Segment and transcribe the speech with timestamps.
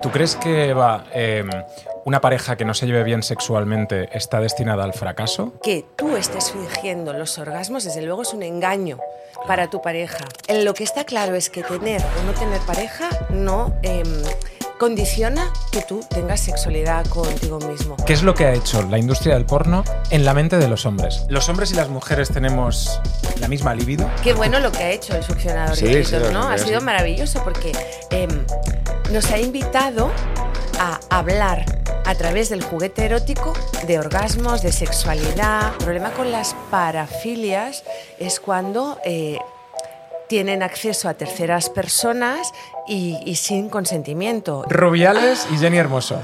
[0.00, 1.50] ¿Tú crees que va em,
[2.04, 5.54] una pareja que no se lleve bien sexualmente está destinada al fracaso?
[5.60, 8.98] Que tú estés fingiendo los orgasmos, desde luego, es un engaño
[9.48, 10.24] para tu pareja.
[10.46, 14.04] En lo que está claro es que tener o no tener pareja no em,
[14.78, 17.96] condiciona que tú tengas sexualidad contigo mismo.
[18.06, 20.86] ¿Qué es lo que ha hecho la industria del porno en la mente de los
[20.86, 21.24] hombres?
[21.28, 23.00] ¿Los hombres y las mujeres tenemos
[23.40, 24.08] la misma libido?
[24.22, 26.48] Qué bueno lo que ha hecho el succionador Sí, de sí, ¿no?
[26.48, 26.84] Ha sido sí.
[26.86, 27.72] maravilloso porque
[28.10, 28.44] em,
[29.10, 30.10] nos ha invitado
[30.78, 31.64] a hablar
[32.04, 33.52] a través del juguete erótico
[33.86, 35.72] de orgasmos, de sexualidad.
[35.72, 37.84] El problema con las parafilias
[38.18, 39.38] es cuando eh,
[40.28, 42.52] tienen acceso a terceras personas
[42.86, 44.64] y, y sin consentimiento.
[44.68, 46.20] Rubiales y Jenny Hermoso.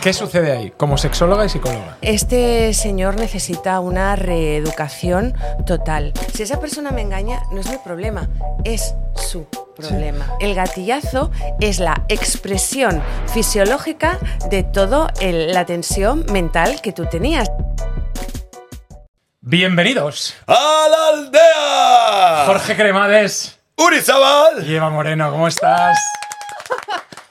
[0.00, 0.72] ¿Qué sucede ahí?
[0.74, 1.98] Como sexóloga y psicóloga.
[2.00, 5.34] Este señor necesita una reeducación
[5.66, 6.14] total.
[6.32, 8.30] Si esa persona me engaña, no es mi problema,
[8.64, 9.46] es su
[9.80, 10.26] problema.
[10.40, 11.30] El gatillazo
[11.60, 13.02] es la expresión
[13.32, 14.18] fisiológica
[14.50, 17.50] de toda la tensión mental que tú tenías.
[19.40, 20.34] Bienvenidos.
[20.46, 22.44] ¡A la aldea!
[22.46, 24.64] Jorge Cremades ¡Urizabal!
[24.66, 25.98] y Eva Moreno, ¿cómo estás?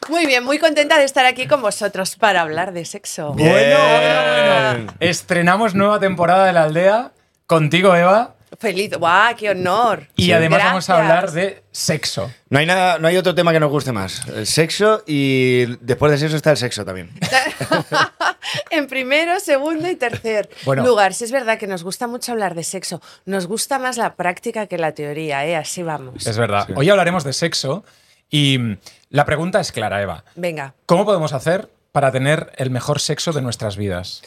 [0.09, 3.33] Muy bien, muy contenta de estar aquí con vosotros para hablar de sexo.
[3.33, 3.51] Bien.
[3.51, 4.93] Bueno, bueno, bueno.
[4.99, 7.11] Estrenamos nueva temporada de la aldea
[7.45, 8.33] contigo, Eva.
[8.57, 9.35] Feliz, ¡guau!
[9.35, 10.07] ¡Qué honor!
[10.15, 12.31] Y Sí, además vamos a hablar de sexo.
[12.49, 14.27] No hay, nada, no hay otro tema que nos guste más.
[14.27, 17.11] El sexo y después de sexo está el sexo también.
[18.71, 20.83] en primero, segundo y tercer Bueno.
[20.85, 21.13] lugar.
[21.13, 24.67] Si es verdad que nos gusta mucho hablar de sexo, nos gusta más la práctica
[24.67, 25.55] que la teoría, ¿eh?
[25.55, 26.25] Así vamos.
[26.25, 26.67] Es verdad.
[26.75, 27.83] Hoy hablaremos de sexo
[28.29, 28.77] y mm,
[29.11, 30.23] la pregunta es clara, Eva.
[30.35, 34.21] Venga, ¿Cómo podemos hacer para tener el mejor sexo de nuestras vidas?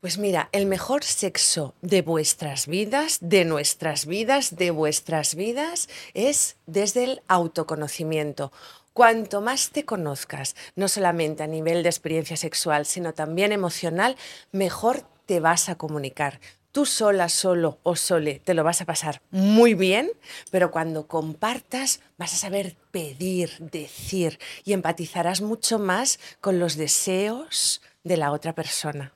[0.00, 6.56] Pues mira, el mejor sexo de vuestras vidas, de nuestras vidas, de vuestras vidas, es
[6.66, 8.52] desde el autoconocimiento.
[8.92, 14.16] Cuanto más te conozcas, no solamente a nivel de experiencia sexual, sino también emocional,
[14.52, 16.40] mejor te vas a comunicar.
[16.72, 20.10] Tú sola, solo o sole te lo vas a pasar muy bien,
[20.50, 27.80] pero cuando compartas vas a saber pedir, decir y empatizarás mucho más con los deseos
[28.04, 29.15] de la otra persona.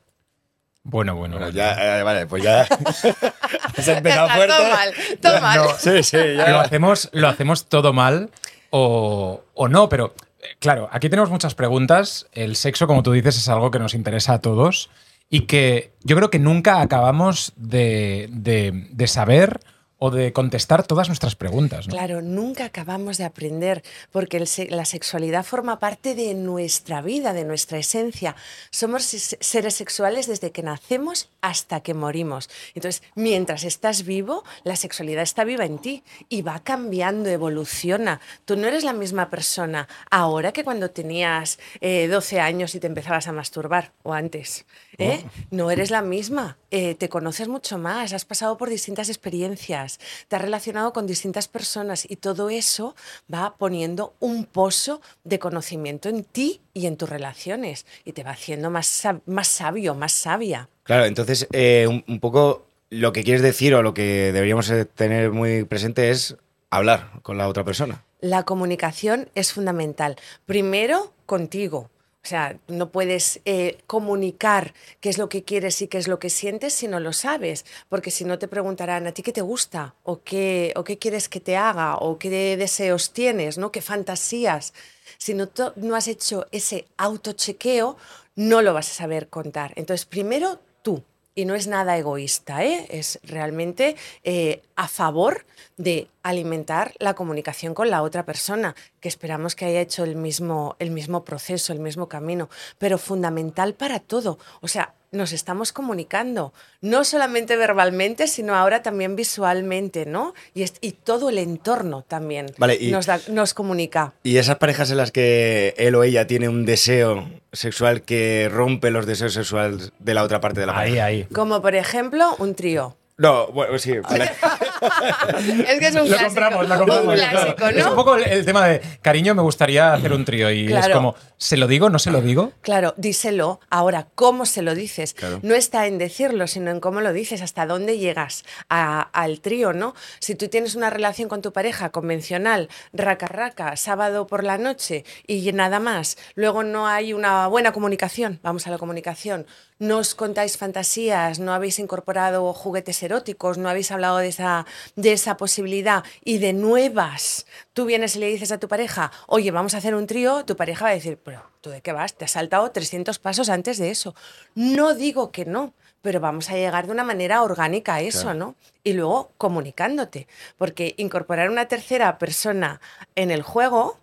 [0.82, 1.50] Bueno, bueno.
[1.50, 2.62] Ya, eh, vale, pues ya.
[3.76, 4.70] Has empezado Todo fuerte.
[4.70, 5.58] mal, todo mal.
[5.58, 6.60] No, Sí, sí, lo ya.
[6.62, 8.30] hacemos, lo hacemos todo mal
[8.70, 12.26] o, o no, pero eh, claro, aquí tenemos muchas preguntas.
[12.32, 14.90] El sexo, como tú dices, es algo que nos interesa a todos
[15.28, 19.60] y que yo creo que nunca acabamos de, de- de saber
[20.02, 21.86] o de contestar todas nuestras preguntas.
[21.86, 21.92] ¿no?
[21.92, 27.78] Claro, nunca acabamos de aprender porque la sexualidad forma parte de nuestra vida, de nuestra
[27.78, 28.34] esencia.
[28.70, 32.48] Somos se- seres sexuales desde que nacemos hasta que morimos.
[32.74, 38.20] Entonces, mientras estás vivo, la sexualidad está viva en ti y va cambiando, evoluciona.
[38.46, 42.86] Tú no eres la misma persona ahora que cuando tenías eh, 12 años y te
[42.86, 44.64] empezabas a masturbar o antes.
[45.00, 45.24] ¿Eh?
[45.50, 46.56] No eres la misma.
[46.70, 51.48] Eh, te conoces mucho más, has pasado por distintas experiencias, te has relacionado con distintas
[51.48, 52.94] personas y todo eso
[53.32, 58.30] va poniendo un pozo de conocimiento en ti y en tus relaciones y te va
[58.32, 60.68] haciendo más, más sabio, más sabia.
[60.84, 64.84] Claro, entonces, eh, un, un poco lo que quieres decir o lo que deberíamos eh,
[64.84, 66.36] tener muy presente es
[66.70, 68.04] hablar con la otra persona.
[68.20, 70.16] La comunicación es fundamental.
[70.44, 71.90] Primero, contigo.
[72.22, 76.18] O sea, no puedes eh, comunicar qué es lo que quieres y qué es lo
[76.18, 79.40] que sientes si no lo sabes, porque si no te preguntarán a ti qué te
[79.40, 83.72] gusta o qué, o qué quieres que te haga o qué deseos tienes, ¿no?
[83.72, 84.74] qué fantasías.
[85.16, 87.96] Si no, no has hecho ese autochequeo,
[88.36, 89.72] no lo vas a saber contar.
[89.76, 91.02] Entonces, primero tú.
[91.34, 92.86] Y no es nada egoísta, ¿eh?
[92.90, 99.54] es realmente eh, a favor de alimentar la comunicación con la otra persona, que esperamos
[99.54, 102.48] que haya hecho el mismo, el mismo proceso, el mismo camino,
[102.78, 104.38] pero fundamental para todo.
[104.60, 110.34] O sea, nos estamos comunicando, no solamente verbalmente, sino ahora también visualmente, ¿no?
[110.54, 114.12] Y, es- y todo el entorno también Vale, y- nos, da- nos comunica.
[114.22, 118.92] Y esas parejas en las que él o ella tiene un deseo sexual que rompe
[118.92, 121.04] los deseos sexuales de la otra parte de la Ahí, pareja.
[121.06, 121.24] ahí.
[121.32, 122.96] Como por ejemplo un trío.
[123.16, 123.98] No, bueno, sí.
[123.98, 124.30] vale.
[124.80, 126.26] Es que es un Lo clásico.
[126.26, 127.06] compramos, lo compramos.
[127.06, 127.54] Un claro.
[127.56, 127.96] clásico, Es un ¿no?
[127.96, 131.56] poco el, el tema de, cariño, me gustaría hacer un trío y es como, ¿se
[131.56, 131.90] lo digo?
[131.90, 132.52] ¿No se lo digo?
[132.62, 133.60] Claro, díselo.
[133.70, 135.14] Ahora, ¿cómo se lo dices?
[135.14, 135.40] Claro.
[135.42, 139.72] No está en decirlo, sino en cómo lo dices, hasta dónde llegas a- al trío,
[139.72, 139.94] ¿no?
[140.18, 145.04] Si tú tienes una relación con tu pareja convencional, raca raca, sábado por la noche
[145.26, 149.46] y nada más, luego no hay una buena comunicación, vamos a la comunicación,
[149.80, 155.12] no os contáis fantasías, no habéis incorporado juguetes eróticos, no habéis hablado de esa, de
[155.12, 159.74] esa posibilidad y de nuevas, tú vienes y le dices a tu pareja, oye, vamos
[159.74, 162.14] a hacer un trío, tu pareja va a decir, pero ¿tú de qué vas?
[162.14, 164.14] Te has saltado 300 pasos antes de eso.
[164.54, 165.72] No digo que no,
[166.02, 168.56] pero vamos a llegar de una manera orgánica a eso, ¿no?
[168.84, 172.80] Y luego comunicándote, porque incorporar una tercera persona
[173.14, 173.99] en el juego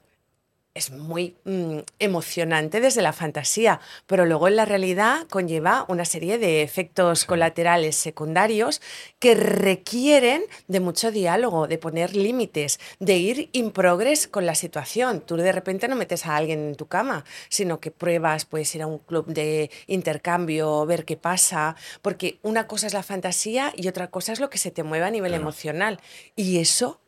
[0.78, 6.38] es muy mm, emocionante desde la fantasía, pero luego en la realidad conlleva una serie
[6.38, 8.82] de efectos colaterales secundarios
[9.20, 15.22] que requieren de mucho diálogo, de poner límites, de ir in progress con la situación.
[15.22, 18.84] Tú de repente no metes a alguien en tu cama, sino que pruebas, puedes ir
[18.84, 23.88] a un club de intercambio, ver qué pasa, porque una cosa es la fantasía y
[23.88, 26.00] otra cosa es lo que se te mueve a nivel emocional.
[26.36, 27.00] Y eso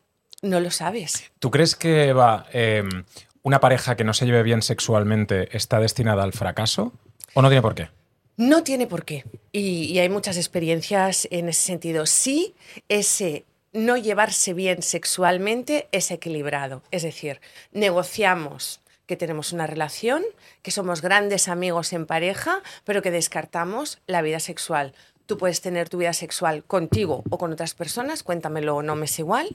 [0.42, 1.30] no lo sabes.
[1.38, 2.46] ¿Tú crees que va...
[2.52, 3.04] Em,
[3.42, 6.92] una pareja que no se lleve bien sexualmente está destinada al fracaso?
[7.34, 7.88] ¿O no tiene por qué?
[8.36, 9.24] No tiene por qué.
[9.52, 12.06] Y, hay muchas experiencias en ese sentido.
[12.06, 12.54] Sí,
[12.88, 16.82] ese no llevarse bien sexualmente es equilibrado.
[16.90, 17.40] Es decir,
[17.72, 20.22] negociamos que tenemos una relación,
[20.62, 24.94] que somos grandes amigos en pareja, pero que descartamos la vida sexual.
[25.26, 29.18] Tú puedes tener tu vida sexual contigo o con otras personas, cuéntamelo, no me es
[29.18, 29.54] igual.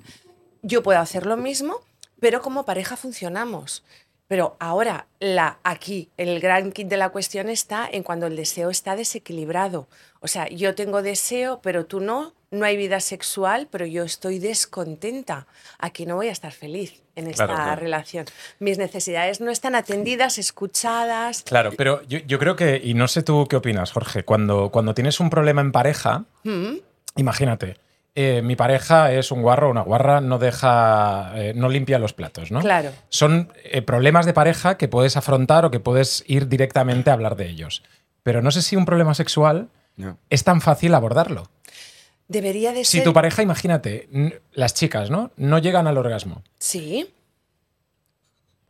[0.62, 1.82] Yo puedo hacer lo mismo,
[2.20, 3.84] pero como pareja funcionamos.
[4.28, 8.72] Pero ahora, la, aquí, el gran kit de la cuestión está en cuando el deseo
[8.72, 9.88] está desequilibrado.
[10.20, 14.40] O sea, yo tengo deseo, pero tú no, no hay vida sexual, pero yo estoy
[14.40, 15.46] descontenta.
[15.78, 18.26] Aquí no voy a estar feliz en esta relación.
[18.58, 21.44] Mis necesidades no están atendidas, escuchadas.
[21.44, 25.20] Claro, pero yo, creo que, y no sé tú qué opinas, Jorge, cuando, cuando tienes
[25.20, 26.78] un problema en pareja, ¿Mm?
[27.16, 27.78] imagínate,
[28.18, 32.14] eh, mi pareja es un guarro o una guarra, no deja, eh, no limpia los
[32.14, 32.62] platos, ¿no?
[32.62, 32.92] Claro.
[33.10, 37.36] Son eh, problemas de pareja que puedes afrontar o que puedes ir directamente a hablar
[37.36, 37.84] de ellos.
[38.24, 39.68] Pero no sé si un problema sexual
[40.30, 41.50] es tan fácil abordarlo.
[42.30, 43.02] Debería de ser.
[43.02, 44.08] Si tu pareja, imagínate,
[44.54, 45.32] las chicas, ¿no?
[45.36, 46.42] No llegan al orgasmo.
[46.58, 47.14] Sí.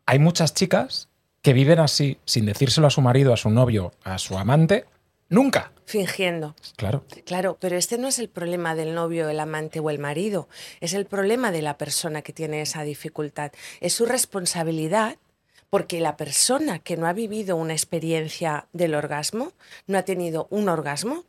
[0.08, 1.08] Hay muchas chicas
[1.44, 4.86] que viven así, sin decírselo a su marido, a su novio, a su amante,
[5.30, 6.56] nunca fingiendo.
[6.76, 7.04] Claro.
[7.26, 10.50] Claro, pero este no es el problema del novio, el amante o el marido,
[10.82, 13.52] es el problema de la persona que tiene esa dificultad.
[13.82, 15.18] Es su responsabilidad
[15.70, 19.52] porque la persona que no ha vivido una experiencia del orgasmo,
[19.88, 21.26] no ha tenido un orgasmo,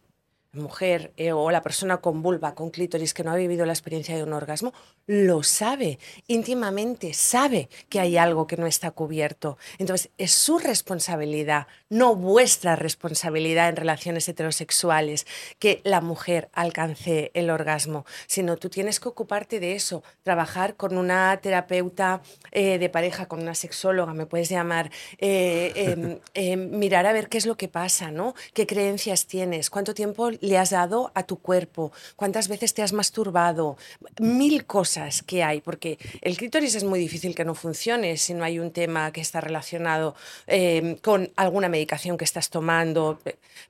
[0.57, 4.17] mujer eh, o la persona con vulva, con clítoris que no ha vivido la experiencia
[4.17, 4.73] de un orgasmo,
[5.07, 9.57] lo sabe, íntimamente sabe que hay algo que no está cubierto.
[9.79, 15.27] Entonces, es su responsabilidad, no vuestra responsabilidad en relaciones heterosexuales,
[15.59, 20.97] que la mujer alcance el orgasmo, sino tú tienes que ocuparte de eso, trabajar con
[20.97, 27.07] una terapeuta eh, de pareja, con una sexóloga, me puedes llamar, eh, em, em, mirar
[27.07, 28.35] a ver qué es lo que pasa, ¿no?
[28.55, 29.71] ¿Qué creencias tienes?
[29.71, 31.93] ¿Cuánto tiempo le has dado a tu cuerpo?
[32.17, 33.77] ¿Cuántas veces te has masturbado?
[34.19, 38.45] Mil cosas que hay, porque el clítoris es muy difícil que no funcione si no
[38.45, 40.15] hay un tema que está relacionado
[40.47, 43.21] eh, con alguna medicación que estás tomando,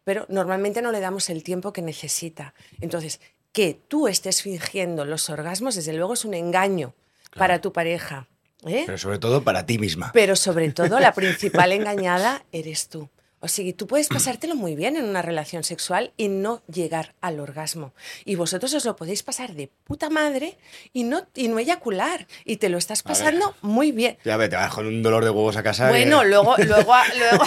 [0.05, 2.55] pero normalmente no le damos el tiempo que necesita.
[2.81, 3.20] Entonces,
[3.52, 6.94] que tú estés fingiendo los orgasmos, desde luego es un engaño
[7.34, 8.28] para tu pareja.
[8.67, 8.82] ¿eh?
[8.87, 10.11] Pero sobre todo para ti misma.
[10.12, 13.08] Pero sobre todo la principal engañada eres tú.
[13.46, 17.38] O sea, tú puedes pasártelo muy bien en una relación sexual y no llegar al
[17.38, 17.93] orgasmo.
[18.25, 20.58] Y vosotros os lo podéis pasar de puta madre
[20.93, 22.26] y no, y no eyacular.
[22.44, 24.19] Y te lo estás pasando muy bien.
[24.25, 25.90] Ya ve, te vas con un dolor de huevos a casa.
[25.90, 27.44] Bueno, luego, luego, luego,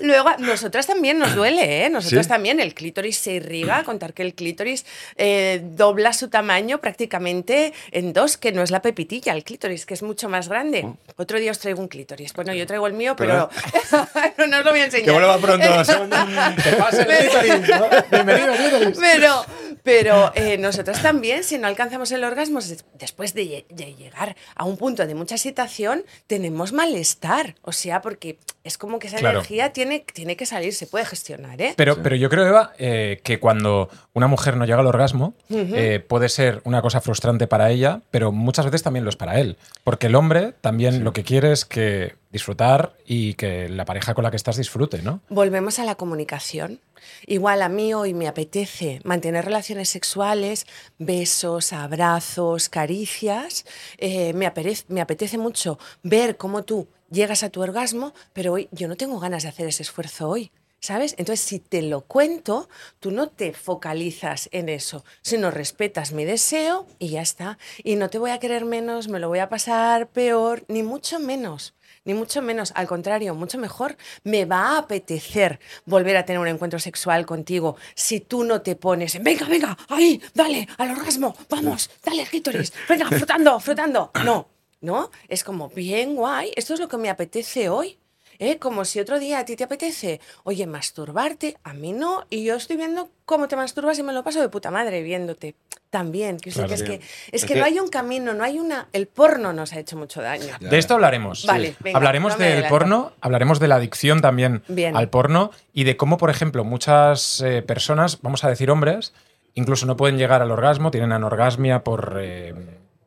[0.00, 1.90] luego, nosotras también nos duele, ¿eh?
[1.90, 7.74] Nosotros también, el clítoris se irriga, contar que el clítoris eh, dobla su tamaño prácticamente
[7.90, 10.84] en dos, que no es la pepitilla, el clítoris, que es mucho más grande.
[10.86, 10.96] Oh.
[11.16, 12.32] Otro día os traigo un clítoris.
[12.32, 13.50] Bueno, yo traigo el mío, pero,
[14.36, 15.09] pero no os lo voy a enseñar.
[15.10, 15.66] Que vuelva pronto.
[16.62, 17.62] que pase el
[18.10, 19.44] Bienvenido, Pero,
[19.82, 22.60] pero eh, nosotros también, si no alcanzamos el orgasmo,
[22.94, 27.56] después de, llegar a un punto de mucha excitación, tenemos malestar.
[27.62, 31.60] O sea, porque es como que esa energía tiene, tiene que salir, se puede gestionar.
[31.62, 31.74] ¿eh?
[31.76, 36.04] Pero, pero yo creo, Eva, eh, que cuando una mujer no llega al orgasmo, eh,
[36.06, 39.56] puede ser una cosa frustrante para ella, pero muchas veces también lo es para él.
[39.82, 44.24] Porque el hombre también lo que quiere es que disfrutar y que la pareja con
[44.24, 45.20] la que estás disfrute, ¿no?
[45.28, 46.80] Volvemos a la comunicación.
[47.26, 50.66] Igual a mí hoy me apetece mantener relaciones sexuales,
[50.98, 53.64] besos, abrazos, caricias.
[53.98, 54.52] Eh, me,
[54.88, 59.20] me apetece mucho ver cómo tú llegas a tu orgasmo, pero hoy yo no tengo
[59.20, 60.50] ganas de hacer ese esfuerzo hoy.
[60.82, 61.14] ¿Sabes?
[61.18, 66.86] Entonces, si te lo cuento, tú no te focalizas en eso, sino respetas mi deseo
[66.98, 67.58] y ya está.
[67.84, 71.20] Y no te voy a querer menos, me lo voy a pasar peor, ni mucho
[71.20, 71.74] menos
[72.04, 73.96] ni mucho menos, al contrario, mucho mejor.
[74.24, 78.76] Me va a apetecer volver a tener un encuentro sexual contigo si tú no te
[78.76, 84.10] pones en, venga, venga, ahí, dale, al orgasmo, vamos, dale, clítoris, venga, frotando, frotando.
[84.24, 84.48] No,
[84.80, 87.98] no, es como, bien guay, esto es lo que me apetece hoy.
[88.38, 88.58] ¿eh?
[88.58, 92.56] Como si otro día a ti te apetece, oye, masturbarte, a mí no, y yo
[92.56, 95.54] estoy viendo cómo te masturbas y me lo paso de puta madre viéndote
[95.90, 96.38] también.
[96.38, 96.72] Que, Claro.
[96.72, 98.88] es que, es Es que no hay un camino, no hay una...
[98.92, 100.56] El porno nos ha hecho mucho daño.
[100.60, 100.68] Ya.
[100.70, 101.44] De esto hablaremos.
[101.44, 102.74] Vale, venga, hablaremos no del adelanto.
[102.74, 104.96] porno, hablaremos de la adicción también Bien.
[104.96, 109.12] al porno y de cómo, por ejemplo, muchas eh, personas, vamos a decir hombres,
[109.54, 112.54] incluso no pueden llegar al orgasmo, tienen anorgasmia por, eh,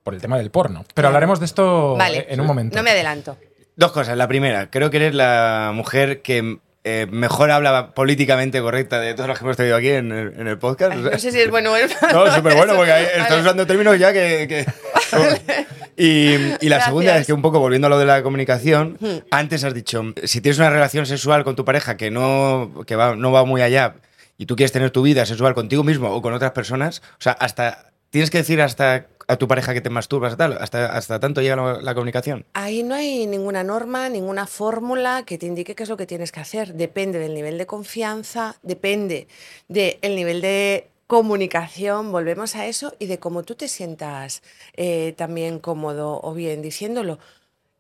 [0.04, 0.86] por el tema del porno.
[0.94, 2.20] Pero hablaremos de esto Vale.
[2.20, 2.76] eh, en un momento.
[2.78, 3.38] No me adelanto.
[3.76, 4.18] Dos cosas.
[4.18, 9.30] La primera, creo que eres la mujer que eh, mejor habla políticamente correcta de todos
[9.30, 10.92] los que hemos tenido aquí en el, en el podcast.
[10.92, 13.06] Ay, no sé si es bueno o es No, súper bueno, porque Vale.
[13.18, 14.48] estás usando términos ya que...
[14.48, 14.66] que-
[15.96, 16.34] Y,
[16.66, 19.18] y la segunda es que un poco volviendo a lo de la comunicación, Hmm.
[19.30, 23.16] antes has dicho, si tienes una relación sexual con tu pareja que no, que va,
[23.16, 23.96] no va muy allá
[24.38, 27.34] y tú quieres tener tu vida sexual contigo mismo o con otras personas, o sea,
[27.34, 31.56] hasta tienes que decir hasta a tu pareja que te masturbas, hasta, hasta tanto llega
[31.82, 32.46] la, comunicación.
[32.54, 36.32] Ahí no hay ninguna norma, ninguna fórmula que te indique qué es lo que tienes
[36.32, 36.76] que hacer.
[36.76, 39.28] Depende del nivel de confianza, depende
[39.68, 44.44] del nivel de comunicación, volvemos a eso, y de cómo tú te sientas
[44.76, 47.18] eh, también cómodo o bien diciéndolo.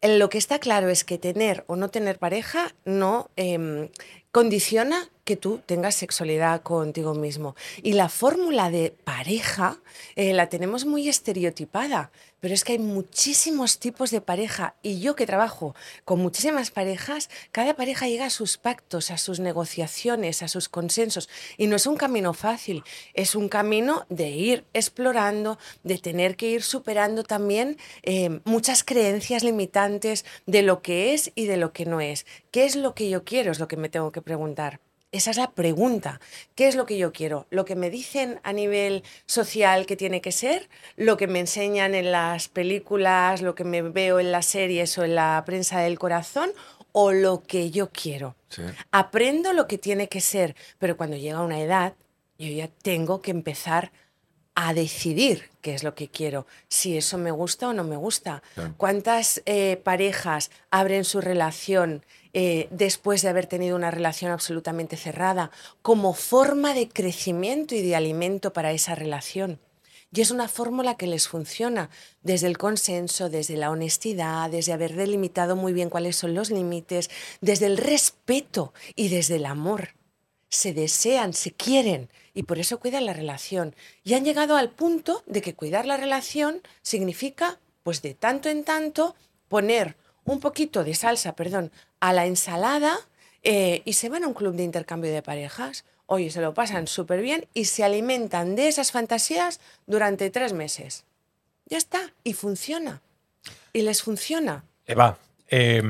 [0.02, 3.90] Lo que está claro es que tener o no tener pareja no em,
[4.34, 7.56] condiciona que tú tengas sexualidad contigo mismo.
[7.84, 9.78] Y la fórmula de pareja
[10.16, 12.12] eh, la tenemos muy estereotipada,
[12.44, 17.30] pero es que hay muchísimos tipos de pareja y yo que trabajo con muchísimas parejas,
[17.54, 21.88] cada pareja llega a sus pactos, a sus negociaciones, a sus consensos y no es
[21.88, 22.84] un camino fácil,
[23.14, 29.46] es un camino de ir explorando, de tener que ir superando también eh, muchas creencias
[29.46, 32.26] limitantes de lo que es y de lo que no es.
[32.52, 33.54] ¿Qué es lo que yo quiero?
[33.54, 34.82] Es lo que me tengo que preguntar.
[35.14, 36.20] Esa es la pregunta.
[36.56, 37.46] ¿Qué es lo que yo quiero?
[37.52, 40.70] ¿Lo que me dicen a nivel social que tiene que ser?
[40.96, 43.44] ¿Lo que me enseñan en las películas?
[43.44, 46.52] ¿Lo que me veo en las series o en la prensa del corazón?
[46.94, 48.36] ¿O lo que yo quiero?
[48.92, 51.94] Aprendo lo que tiene que ser, pero cuando llega una edad,
[52.40, 53.92] yo ya tengo que empezar
[54.56, 58.44] a decidir qué es lo que quiero, si eso me gusta o no me gusta.
[58.54, 58.76] Claro.
[58.78, 65.52] ¿Cuántas eh, parejas abren su relación eh, después de haber tenido una relación absolutamente cerrada
[65.82, 69.60] como forma de crecimiento y de alimento para esa relación?
[70.16, 71.90] Y es una fórmula que les funciona
[72.22, 77.10] desde el consenso, desde la honestidad, desde haber delimitado muy bien cuáles son los límites,
[77.42, 79.96] desde el respeto y desde el amor
[80.50, 83.76] se desean, se quieren y por eso cuidan la relación.
[84.04, 88.64] Y han llegado al punto de que cuidar la relación significa, pues de tanto en
[88.64, 89.16] tanto,
[89.48, 92.98] poner un poquito de salsa, perdón, a la ensalada
[93.44, 95.86] eh, y se van a un club de intercambio de parejas.
[96.06, 101.06] Oye, se lo pasan súper bien y se alimentan de esas fantasías durante tres meses.
[101.66, 103.02] Ya está, y funciona.
[103.72, 104.64] Y les funciona.
[104.86, 105.18] Eva,
[105.50, 105.82] eh,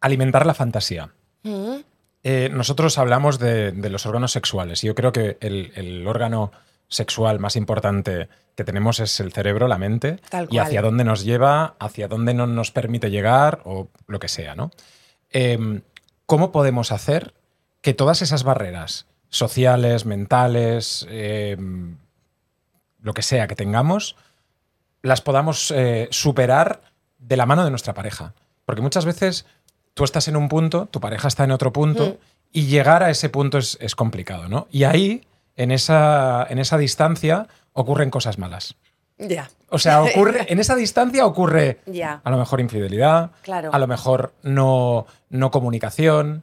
[0.00, 1.12] alimentar la fantasía.
[1.42, 1.76] Mm,
[2.22, 4.82] Eh, nosotros hablamos de, de los órganos sexuales.
[4.82, 6.52] Yo creo que el, el órgano
[6.88, 11.24] sexual más importante que tenemos es el cerebro, la mente, Tal y hacia dónde nos
[11.24, 14.70] lleva, hacia dónde no nos permite llegar o lo que sea, ¿no?
[15.30, 15.82] Em,
[16.26, 17.32] ¿Cómo podemos hacer
[17.80, 21.96] que todas esas barreras sociales, mentales, em,
[23.00, 24.16] lo que sea que tengamos,
[25.02, 26.82] las podamos eh, superar
[27.18, 28.34] de la mano de nuestra pareja?
[28.66, 29.46] Porque muchas veces
[29.94, 32.16] tú estás en un punto, tu pareja está en otro punto, Mm.
[32.52, 34.66] y llegar a ese punto es, es complicado, ¿no?
[34.70, 38.74] Y ahí, en esa, en esa distancia, ocurren cosas malas.
[39.18, 39.50] ya.
[39.68, 42.20] O sea, ocurre, en esa distancia ocurre Ya.
[42.24, 43.70] a lo mejor infidelidad, Claro.
[43.72, 46.42] a lo mejor no, no comunicación,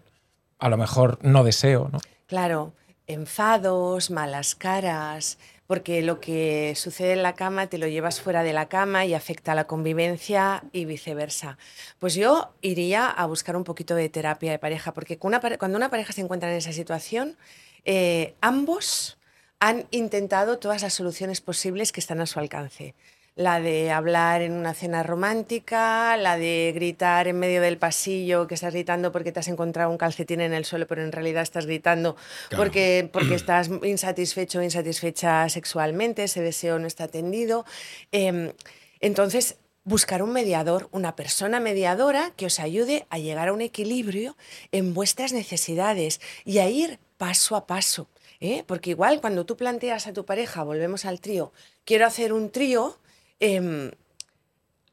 [0.60, 2.00] a lo mejor no deseo, ¿no?
[2.28, 2.74] Claro,
[3.08, 8.54] enfados, malas caras, porque lo que sucede en la cama te lo llevas fuera de
[8.54, 11.58] la cama y afecta a la convivencia y viceversa.
[12.00, 16.14] Pues yo iría a buscar un poquito de terapia de pareja, porque cuando una pareja
[16.14, 17.38] se encuentra en esa situación,
[17.84, 19.18] eh, ambos
[19.60, 22.96] han intentado todas las soluciones posibles que están a su alcance.
[23.38, 28.56] La de hablar en una cena romántica, la de gritar en medio del pasillo que
[28.56, 31.68] estás gritando porque te has encontrado un calcetín en el suelo, pero en realidad estás
[31.68, 32.16] gritando
[32.50, 32.64] Claro.
[32.64, 37.64] porque, porque estás insatisfecho o insatisfecha sexualmente, ese deseo no está atendido.
[38.12, 38.54] Em,
[39.02, 44.36] entonces, buscar un mediador, una persona mediadora que os ayude a llegar a un equilibrio
[44.72, 48.10] en vuestras necesidades y a ir paso a paso.
[48.40, 48.64] ¿eh?
[48.68, 51.54] Porque igual cuando tú planteas a tu pareja, volvemos al trío,
[51.86, 52.98] quiero hacer un trío,
[53.40, 53.92] em,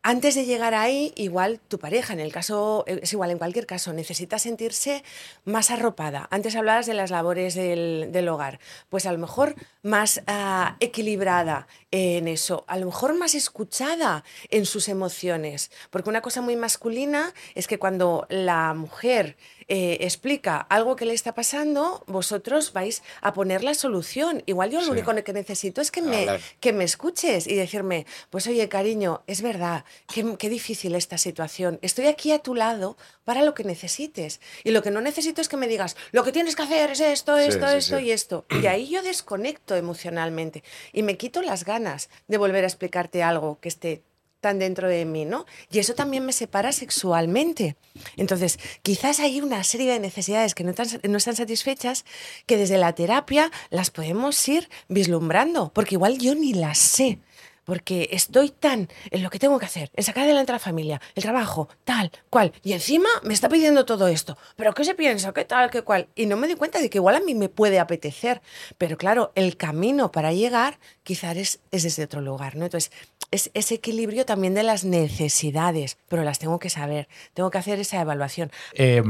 [0.07, 3.95] antes de llegar ahí, igual tu pareja, en el caso, es igual en cualquier caso,
[3.95, 5.03] necesita sentirse
[5.47, 6.29] más arropada.
[6.31, 8.61] Antes hablabas de las labores del, hogar,
[8.91, 14.67] pues a lo mejor más uh, equilibrada en eso, a lo mejor más escuchada en
[14.67, 20.97] sus emociones, porque una cosa muy masculina es que cuando la mujer eh, explica algo
[20.97, 24.43] que le está pasando, vosotros vais a poner la solución.
[24.47, 26.27] Igual yo lo único que necesito es que me,
[26.61, 31.79] que me escuches y decirme, pues oye, cariño, es verdad, qué, qué difícil esta situación.
[31.83, 34.41] Estoy aquí a tu lado para lo que necesites.
[34.65, 37.01] Y lo que no necesito es que me digas, lo que tienes que hacer es
[37.01, 38.05] esto, esto, sí, esto sí.
[38.05, 38.47] y esto.
[38.51, 43.59] Y ahí yo desconecto emocionalmente y me quito las ganas de volver a explicarte algo
[43.61, 44.03] que esté
[44.45, 45.47] tan dentro de mí, ¿no?
[45.71, 47.77] Y eso también me separa sexualmente.
[48.19, 50.71] Entonces, quizás hay una serie de necesidades que no,
[51.17, 52.05] están satisfechas
[52.45, 57.21] que desde la terapia las podemos ir vislumbrando, porque igual yo ni las sé
[57.65, 61.01] porque estoy tan en lo que tengo que hacer, en sacar adelante a la familia,
[61.15, 65.33] el trabajo, tal, cual, y encima me está pidiendo todo esto, pero ¿qué se piensa?
[65.33, 65.71] ¿Qué tal?
[65.71, 66.09] ¿Qué cual?
[66.15, 68.43] Y no me doy cuenta de que igual a mí me puede apetecer,
[68.79, 72.65] pero claro, el camino para llegar quizás es, es desde otro lugar, ¿no?
[72.65, 72.91] Entonces,
[73.31, 77.81] es ese equilibrio también de las necesidades, pero las tengo que saber, tengo que hacer
[77.81, 78.53] esa evaluación.
[78.75, 79.03] Eh,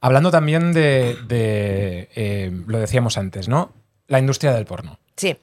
[0.00, 3.72] hablando también de, de eh, lo decíamos antes, ¿no?
[4.08, 4.98] La industria del porno.
[5.16, 5.36] Sí.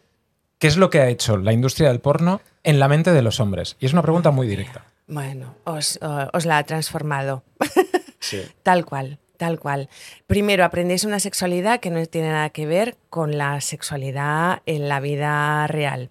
[0.66, 3.40] ¿Qué es lo que ha hecho la industria del porno en la mente de los
[3.40, 3.78] hombres?
[3.80, 4.84] Y es una pregunta muy directa.
[5.06, 6.00] Bueno, os,
[6.34, 7.44] os la ha transformado.
[8.20, 8.42] Sí.
[8.64, 9.88] tal cual, tal cual.
[10.26, 15.00] Primero, aprendéis una sexualidad que no tiene nada que ver con la sexualidad en la
[15.00, 16.10] vida real.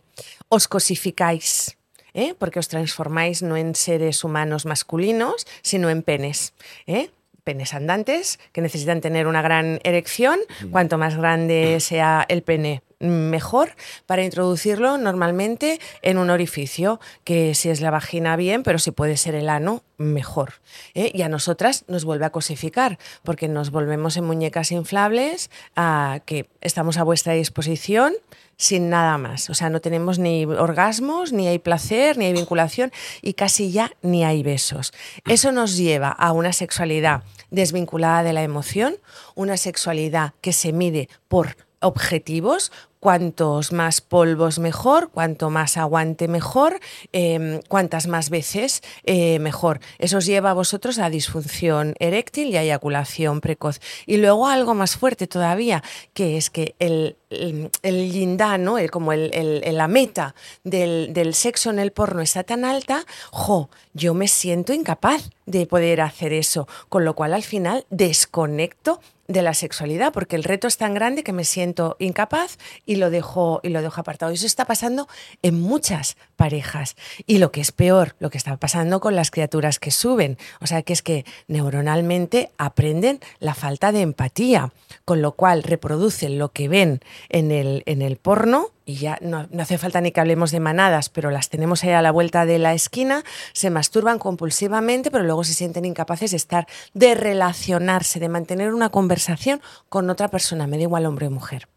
[0.48, 1.76] Os cosificáis.
[2.16, 2.36] ¿Eh?
[2.38, 6.54] porque os transformáis no en seres humanos masculinos, sino en penes.
[6.86, 7.10] ¿eh?
[7.44, 10.38] penes andantes que necesitan tener una gran erección.
[10.70, 13.74] Cuanto más grande sea el pene, mejor
[14.06, 19.16] para introducirlo normalmente en un orificio, que si es la vagina bien, pero si puede
[19.16, 20.54] ser el ano, mejor.
[20.94, 21.10] ¿eh?
[21.14, 26.48] Y a nosotras nos vuelve a cosificar, porque nos volvemos en muñecas inflables a que
[26.60, 28.14] estamos a vuestra disposición
[28.56, 29.50] sin nada más.
[29.50, 33.90] O sea, no tenemos ni orgasmos, ni hay placer, ni hay vinculación y casi ya
[34.02, 34.92] ni hay besos.
[35.26, 38.96] Eso nos lleva a una sexualidad desvinculada de la emoción,
[39.34, 42.72] una sexualidad que se mide por objetivos,
[43.04, 46.80] cuantos más polvos mejor, cuanto más aguante mejor,
[47.12, 49.80] eh, cuantas más veces eh, mejor.
[49.98, 53.78] Eso os lleva a vosotros a disfunción eréctil y a eyaculación precoz.
[54.06, 59.88] Y luego algo más fuerte todavía, que es que el, el, el el, como la
[59.88, 65.28] meta del, del, sexo en el porno está tan alta, jo, yo me siento incapaz
[65.44, 70.44] de poder hacer eso, con lo cual al final desconecto de la sexualidad, porque el
[70.44, 74.32] reto es tan grande que me siento incapaz y lo dejo, y lo dejo apartado.
[74.32, 75.08] Y eso está pasando
[75.42, 76.96] en muchas parejas.
[77.26, 80.38] Y lo que es peor, lo que está pasando con las criaturas que suben.
[80.60, 84.72] O sea, que es que neuronalmente aprenden la falta de empatía,
[85.04, 89.48] con lo cual reproducen lo que ven en el, en el porno y ya no,
[89.58, 92.58] hace falta ni que hablemos de manadas, pero las tenemos ahí a la vuelta de
[92.58, 98.28] la esquina, se masturban compulsivamente, pero luego se sienten incapaces de estar, de relacionarse, de
[98.28, 101.68] mantener una conversación con otra persona, me da igual hombre o mujer.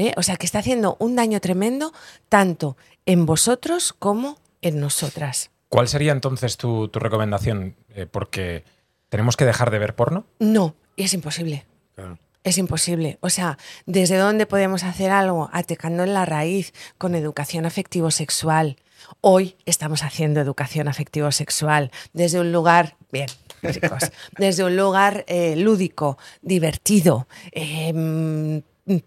[0.00, 0.14] ¿Eh?
[0.16, 1.92] O sea, que está haciendo un daño tremendo
[2.30, 5.50] tanto en vosotros como en nosotras.
[5.68, 7.76] ¿Cuál sería entonces tu, tu recomendación?
[7.90, 8.64] Eh, porque
[9.10, 10.24] tenemos que dejar de ver porno.
[10.38, 11.66] No, es imposible.
[11.94, 12.18] Claro.
[12.44, 13.18] Es imposible.
[13.20, 15.50] O sea, ¿desde dónde podemos hacer algo?
[15.52, 18.78] Atacando en la raíz, con educación afectivo-sexual.
[19.20, 23.28] Hoy estamos haciendo educación afectivo-sexual desde un lugar, bien,
[23.70, 28.62] chicos, desde un lugar eh, lúdico, divertido, eh,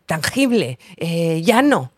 [0.06, 1.91] tangible, eh, llano,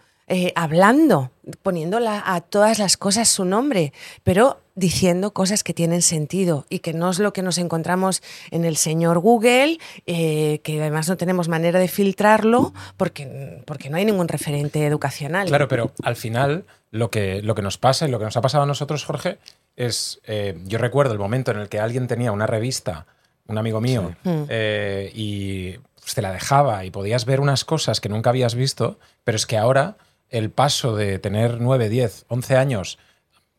[0.56, 1.30] hablando,
[1.62, 3.94] poniendo a todas las cosas su nombre,
[4.24, 8.22] pero diciendo cosas que tienen sentido y que no es lo que nos encontramos
[8.52, 13.98] en el señor Google, eh, que además no tenemos manera de filtrarlo porque, porque no
[13.98, 15.48] hay ningún referente educacional.
[15.48, 18.42] Claro, pero al final lo que, lo que nos pasa y lo que nos ha
[18.42, 19.38] pasado a nosotros, Jorge,
[19.78, 23.06] es, eh, yo recuerdo el momento en el que alguien tenía una revista,
[23.48, 24.30] un amigo mío, sí.
[24.50, 29.00] eh, y pues, te la dejaba y podías ver unas cosas que nunca habías visto,
[29.24, 29.98] pero es que ahora
[30.30, 33.00] el paso de tener 9, 10, 11 años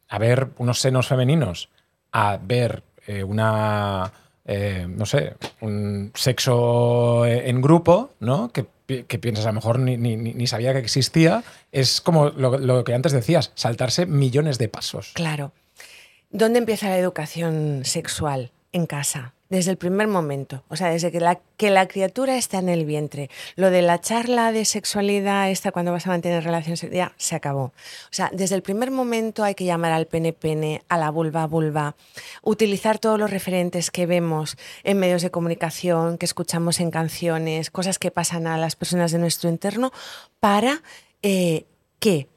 [0.08, 1.70] a ver unos senos femeninos,
[2.12, 4.12] a ver eh, una,
[4.44, 8.52] eh, no sé, un sexo en grupo, ¿no?
[8.52, 12.58] Que, que piensas a lo mejor ni, ni, ni, sabía que existía, es como lo,
[12.58, 15.10] lo que antes decías, saltarse millones de pasos.
[15.14, 15.50] Claro.
[16.30, 18.52] ¿Dónde empieza la educación sexual?
[18.70, 19.32] En casa.
[19.48, 22.84] Desde el primer momento, o sea, desde que la, que la criatura está en el
[22.84, 23.30] vientre.
[23.54, 27.64] Lo de la charla de sexualidad, esta cuando vas a mantener relaciones, ya se acabó.
[27.64, 27.72] O
[28.10, 31.94] sea, desde el primer momento hay que llamar al pene pene, a la vulva vulva,
[32.42, 37.98] utilizar todos los referentes que vemos en medios de comunicación, que escuchamos en canciones, cosas
[37.98, 39.92] que pasan a las personas de nuestro entorno,
[40.40, 40.82] para
[41.22, 41.64] eh,
[41.98, 42.28] que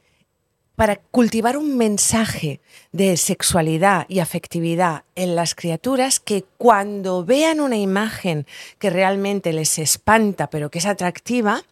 [0.80, 2.62] para cultivar un mensaje
[2.94, 9.78] de sexualidad y afectividad en las criaturas que cuando vean una imagen que realmente les
[9.78, 11.64] espanta pero que es atractiva,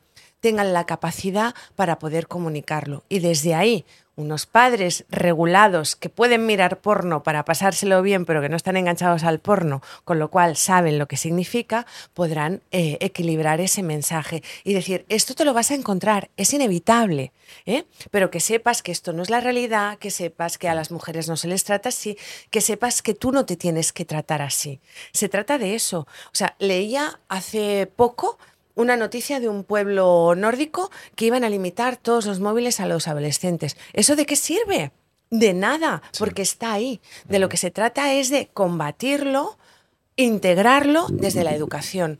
[0.41, 3.06] tengan la capacidad para poder comunicarlo.
[3.08, 3.86] Y desde ahí,
[4.17, 9.23] unos padres regulados que pueden mirar porno para pasárselo bien, pero que no están enganchados
[9.23, 14.73] al porno, con lo cual saben lo que significa, podrán eh, equilibrar ese mensaje y
[14.73, 17.32] decir, esto te lo vas a encontrar, es inevitable,
[17.65, 17.86] ¿eh?
[18.12, 21.30] pero que sepas que esto no es la realidad, que sepas que a las mujeres
[21.30, 22.17] no se les trata así,
[22.49, 24.82] que sepas que tú no te tienes que tratar así.
[25.13, 26.08] Se trata de eso.
[26.27, 28.39] O sea, leía hace poco
[28.77, 33.07] una noticia de un pueblo nórdico que iban a limitar todos los móviles a los
[33.07, 33.75] adolescentes.
[33.91, 34.91] ¿Eso de qué sirve?
[35.29, 37.01] De nada, porque está ahí.
[37.27, 39.57] De lo que se trata es de combatirlo,
[40.15, 42.19] integrarlo desde la educación.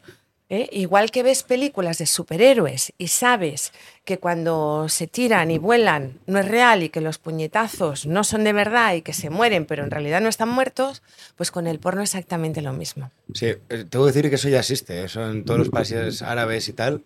[0.50, 0.70] ¿Eh?
[0.72, 3.74] Igual que ves películas de superhéroes y sabes
[4.06, 8.44] que cuando se tiran y vuelan no es real y que los puñetazos no son
[8.44, 11.02] de verdad y que se mueren, pero en realidad no están muertos,
[11.36, 13.12] pues con el porno exactamente lo mismo.
[13.34, 16.70] Sí, eh, tengo que decir que eso ya existe, eso en todos los países árabes
[16.70, 17.04] y tal.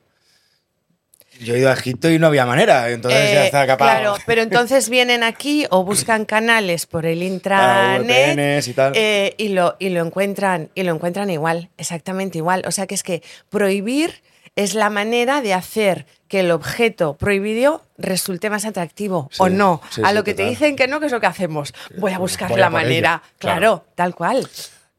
[1.39, 3.85] Yo he ido a Egipto y no había manera, entonces ya Eh, está capaz.
[3.99, 8.93] Claro, pero entonces vienen aquí o buscan canales por el intranet VPNs y tal.
[8.95, 12.63] eh, y, lo, y lo encuentran y lo encuentran igual, exactamente igual.
[12.67, 14.21] O sea que es que prohibir
[14.55, 19.81] es la manera de hacer que el objeto prohibido resulte más atractivo Sí, o no.
[19.89, 21.73] sí, a sí, lo que te dicen que no, que es lo que hacemos.
[21.97, 23.21] Voy a buscar Voy a la manera.
[23.23, 23.85] ello, Claro, claro.
[23.95, 24.47] tal cual.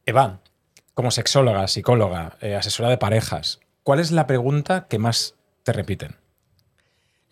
[0.07, 0.41] Eva,
[0.95, 6.17] como sexóloga, psicóloga, eh, asesora de parejas, ¿cuál es la pregunta que más te repiten?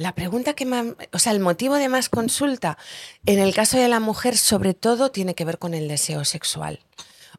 [0.01, 2.79] La pregunta que más, o sea, el motivo de más consulta,
[3.27, 6.81] en el caso de la mujer, sobre todo, tiene que ver con el deseo sexual.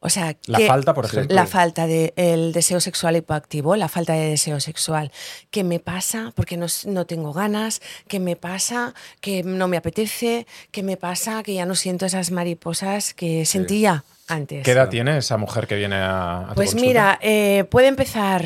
[0.00, 1.34] O sea, La que- falta, por ejemplo.
[1.34, 5.10] La falta del deseo sexual hipoactivo, la falta de deseo sexual.
[5.50, 6.32] ¿Qué me pasa?
[6.36, 7.80] Porque no, no tengo ganas.
[8.06, 8.94] ¿Qué me pasa?
[9.20, 10.46] Que no me apetece.
[10.70, 11.42] ¿Qué me pasa?
[11.42, 14.64] Que ya no siento esas mariposas que sentía antes.
[14.64, 16.86] ¿Qué edad tiene esa mujer que viene a, a tu Pues consulta?
[16.88, 18.44] mira, eh, puede empezar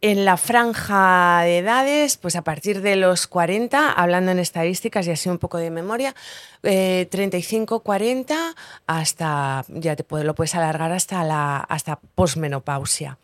[0.00, 5.10] en la franja de edades, pues a partir de los 40, hablando en estadísticas y
[5.10, 6.14] así un poco de memoria,
[6.62, 8.54] eh, 35, 40,
[8.86, 13.18] hasta, ya te lo puedes alargar hasta la hasta posmenopausia.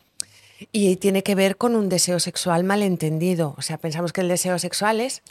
[0.73, 3.55] Y tiene que ver con un deseo sexual malentendido.
[3.59, 5.23] O sea, pensamos que el deseo sexual es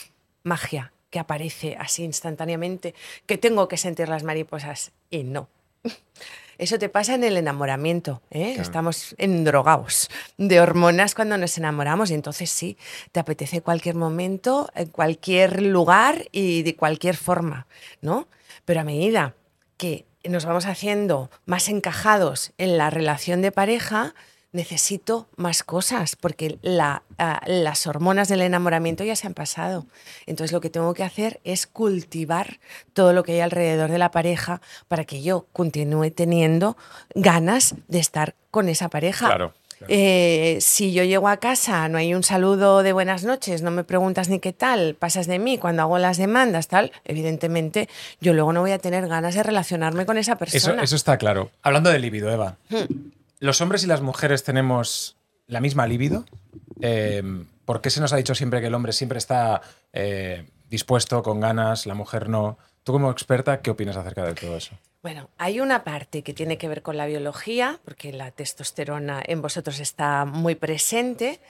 [0.43, 2.93] magia, que aparece así instantáneamente,
[3.25, 4.91] que tengo que sentir las mariposas.
[5.09, 5.49] Y no.
[6.57, 8.55] Eso te pasa en el enamoramiento, ¿eh?
[8.59, 12.77] estamos endrogados de hormonas cuando nos enamoramos y entonces sí,
[13.11, 17.67] te apetece cualquier momento, en cualquier lugar y de cualquier forma,
[18.01, 18.27] ¿no?
[18.65, 19.35] Pero a medida
[19.77, 24.13] que nos vamos haciendo más encajados en la relación de pareja,
[24.53, 29.85] necesito más cosas porque la, ah, las hormonas del enamoramiento ya se han pasado.
[30.25, 32.59] Entonces lo que tengo que hacer es cultivar
[32.93, 36.77] todo lo que hay alrededor de la pareja para que yo continúe teniendo
[37.15, 39.25] ganas de estar con esa pareja.
[39.27, 39.53] Claro.
[39.89, 43.83] Eh, si yo llego a casa, no hay un saludo de buenas noches, no me
[43.83, 47.89] preguntas ni qué tal, pasas de mí cuando hago las demandas, tal, evidentemente
[48.21, 50.83] yo luego no voy a tener ganas de relacionarme con esa Eso, persona.
[50.83, 51.51] eso está claro.
[51.63, 52.55] Hablando de libido, Eva.
[52.69, 52.85] Hmm.
[53.43, 56.23] ¿Los hombres y las mujeres tenemos la misma libido?
[56.79, 57.21] Eh,
[57.65, 61.41] ¿Por qué se nos ha dicho siempre que el hombre siempre está eh, dispuesto, con
[61.41, 62.57] ganas, la mujer no?
[62.85, 64.79] Tú como experta, ¿qué opinas acerca de todo eso?
[65.01, 69.41] Bueno, hay una parte que tiene que ver con la biología, porque la testosterona en
[69.41, 71.41] vosotros está muy presente.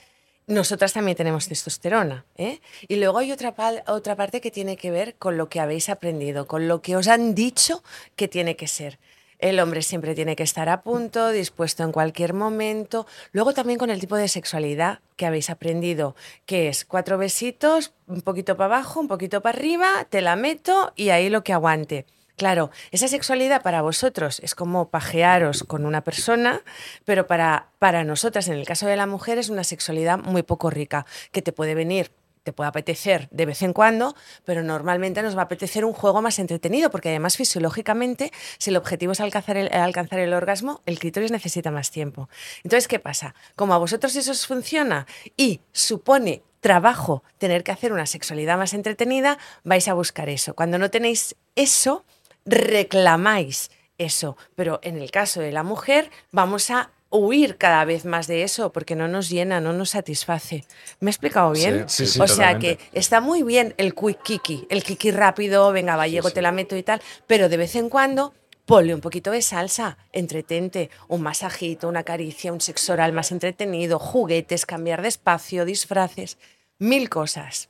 [0.47, 2.25] Nosotras también tenemos testosterona.
[2.37, 2.59] ¿eh?
[2.87, 3.53] Y luego hay otra,
[3.85, 7.07] otra parte que tiene que ver con lo que habéis aprendido, con lo que os
[7.07, 7.83] han dicho
[8.15, 8.97] que tiene que ser.
[9.43, 13.05] El hombre siempre tiene que estar a punto, dispuesto en cualquier momento.
[13.33, 18.21] Luego también con el tipo de sexualidad que habéis aprendido, que es cuatro besitos, un
[18.21, 22.05] poquito para abajo, un poquito para arriba, te la meto y ahí lo que aguante.
[22.37, 26.61] Claro, esa sexualidad para vosotros es como pajearos con una persona,
[27.03, 30.69] pero para, para nosotras, en el caso de la mujer, es una sexualidad muy poco
[30.69, 32.11] rica, que te puede venir
[32.43, 36.21] te puede apetecer de vez en cuando, pero normalmente nos va a apetecer un juego
[36.21, 40.99] más entretenido, porque además fisiológicamente, si el objetivo es alcanzar el, alcanzar el orgasmo, el
[40.99, 42.29] clítoris necesita más tiempo.
[42.63, 43.33] Entonces, ¿qué pasa?
[43.55, 48.73] Como a vosotros eso os funciona y supone trabajo tener que hacer una sexualidad más
[48.73, 50.55] entretenida, vais a buscar eso.
[50.55, 52.05] Cuando no tenéis eso,
[52.45, 54.37] reclamáis eso.
[54.55, 58.71] Pero en el caso de la mujer, vamos a huir cada vez más de eso
[58.71, 60.65] porque no nos llena, no nos satisface.
[60.99, 61.87] ¿Me he explicado bien?
[61.87, 65.95] Sí, sí, o sea que está muy bien el quick kiki, el kiki rápido, venga,
[65.95, 68.33] va, llego, te la meto y tal, pero de vez en cuando
[68.65, 73.99] ponle un poquito de salsa, entretente, un masajito, una caricia, un sexo oral más entretenido,
[73.99, 76.37] juguetes, cambiar de espacio, disfraces,
[76.79, 77.69] mil cosas.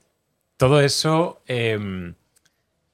[0.58, 2.16] Todo eso, em,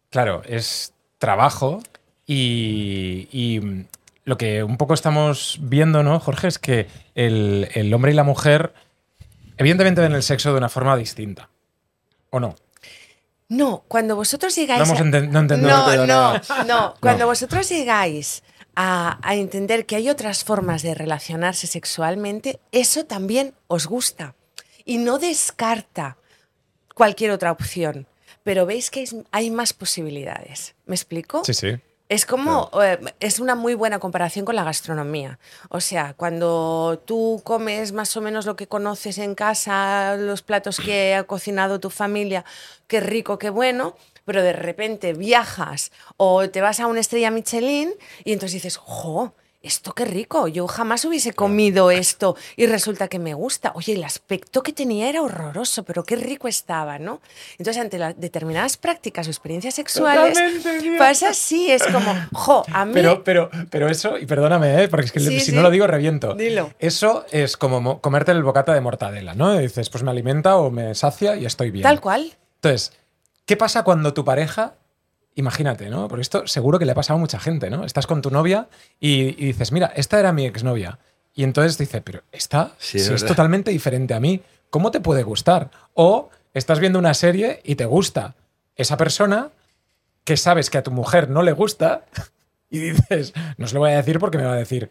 [0.10, 1.84] claro, es trabajo
[2.26, 3.86] y, y,
[4.30, 6.48] lo que un poco estamos viendo, ¿no, Jorge?
[6.48, 8.74] Es que el, el hombre y la mujer
[9.58, 11.50] evidentemente ven el sexo de una forma distinta.
[12.30, 12.56] ¿O no?
[13.48, 14.88] No, cuando vosotros llegáis.
[14.88, 16.94] No a- no entendemos no, no, no.
[17.02, 18.44] Cuando vosotros llegáis
[18.76, 24.36] a, a entender que hay otras formas de relacionarse sexualmente, eso también os gusta.
[24.86, 26.18] Y no descarta
[26.94, 28.06] cualquier otra opción.
[28.44, 30.76] Pero veis que hay más posibilidades.
[30.86, 31.44] ¿Me explico?
[31.44, 31.80] Sí, sí.
[32.10, 35.38] Es como, eh, es una muy buena comparación con la gastronomía.
[35.69, 40.80] O sea, cuando tú comes más o menos lo que conoces en casa, los platos
[40.80, 42.45] que ha cocinado tu familia,
[42.88, 43.95] qué rico, qué bueno,
[44.26, 47.91] pero de repente viajas o te vas a una estrella Michelin
[48.24, 49.36] y entonces dices, ¡jo!
[49.62, 53.74] Esto qué rico, yo jamás hubiese comido esto y resulta que me gusta.
[53.76, 57.19] Oye, el aspecto que tenía era horroroso, pero qué rico estaba, ¿no?
[57.58, 62.86] Entonces, ante las determinadas prácticas o experiencias sexuales, Totalmente, pasa así, es como, jo, a
[62.86, 62.93] mí...
[62.93, 64.88] Pero, pero, pero eso, y perdóname, ¿eh?
[64.88, 65.52] porque es que Sí, si sí.
[65.52, 66.36] no lo digo reviento.
[66.36, 66.72] Dilo.
[66.80, 69.60] Eso es como mo- comerte el bocata de mortadela, ¿no?
[69.60, 71.84] Y dices, pues me alimenta o me sacia y estoy bien.
[71.84, 72.32] Tal cual.
[72.56, 72.93] Entonces,
[73.45, 74.76] ¿qué pasa cuando tu pareja,
[75.36, 76.08] imagínate, ¿no?
[76.08, 77.86] Porque esto seguro que le ha pasado a mucha gente, ¿no?
[77.86, 78.68] Estás con tu novia
[79.00, 81.00] y, y dices, mira, esta era mi exnovia.
[81.34, 85.24] Y entonces dice, pero esta Sí, si es totalmente diferente a mí, ¿cómo te puede
[85.24, 85.72] gustar?
[85.94, 88.36] O estás viendo una serie y te gusta
[88.76, 89.52] esa persona
[90.24, 92.06] que sabes que a tu mujer no le gusta
[92.70, 94.89] y dices, no se lo voy a decir porque me va a decir,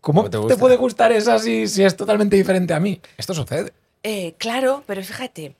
[0.00, 3.00] ¿cómo, ¿Cómo te puede gustar esa si, si es totalmente diferente a mí?
[3.16, 3.72] Esto sucede.
[4.02, 5.56] Eh, claro, pero fíjate,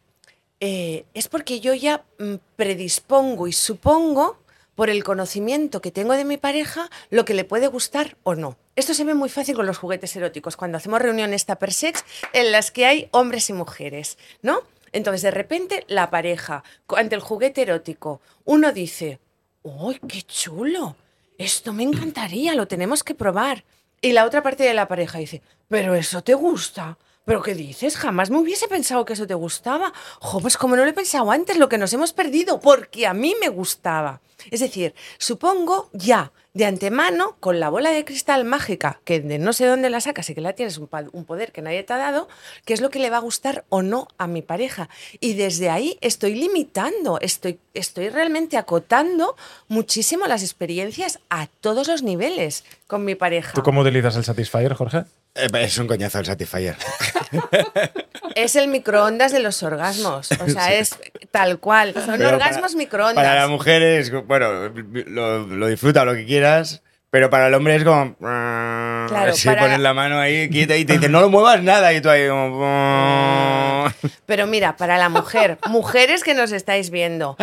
[0.60, 4.38] eh, es porque yo ya mm, predispongo y supongo
[4.74, 8.56] por el conocimiento que tengo de mi pareja lo que le puede gustar o no.
[8.76, 12.52] Esto se ve muy fácil con los juguetes eróticos, cuando hacemos reuniones tupper sex en
[12.52, 14.60] las que hay hombres y mujeres, ¿no?
[14.92, 19.18] Entonces, de repente, la pareja, ante el juguete erótico, uno dice,
[19.62, 20.96] ¡Uy, qué chulo!
[21.38, 23.64] Esto me encantaría, lo tenemos que probar.
[24.00, 26.98] Y la otra parte de la pareja dice, pero eso te gusta.
[27.26, 27.96] ¿Pero qué dices?
[27.96, 29.92] Jamás me hubiese pensado que eso te gustaba.
[30.20, 33.14] Jo, pues como no lo he pensado antes, lo que nos hemos perdido, porque a
[33.14, 34.20] mí me gustaba.
[34.52, 39.52] Es decir, supongo ya de antemano, con la bola de cristal mágica, que de no
[39.52, 42.28] sé dónde la sacas y que la tienes un poder que nadie te ha dado,
[42.64, 44.88] qué es lo que le va a gustar o no a mi pareja.
[45.20, 49.36] Y desde ahí estoy limitando, estoy, estoy realmente acotando
[49.68, 53.52] muchísimo las experiencias a todos los niveles con mi pareja.
[53.52, 55.04] ¿Tú cómo utilizas el Satisfyer, Jorge?
[55.34, 56.76] Eh, Es un coñazo el Satisfyer.
[58.34, 60.30] Es el microondas de los orgasmos.
[60.32, 60.96] O sea, es
[61.30, 61.94] tal cual.
[61.94, 63.14] Son Pero orgasmos para- microondas.
[63.24, 64.68] Para la mujer es, bueno,
[65.06, 68.14] lo, lo disfruta lo que quieras, pero para el hombre es como...
[68.18, 71.92] Claro, sí, para- pones la mano ahí quieta y te dicen, no lo muevas nada,
[71.94, 73.86] y tú ahí como...
[74.26, 77.36] Pero mira, para la mujer, mujeres que nos estáis viendo,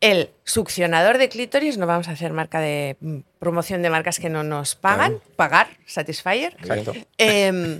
[0.00, 4.30] el succionador de clítoris, no vamos a hacer marca de mm, promoción de marcas que
[4.30, 6.54] no nos pagan, pagar, Satisfyer.
[6.60, 6.94] Exacto.
[7.18, 7.78] Em,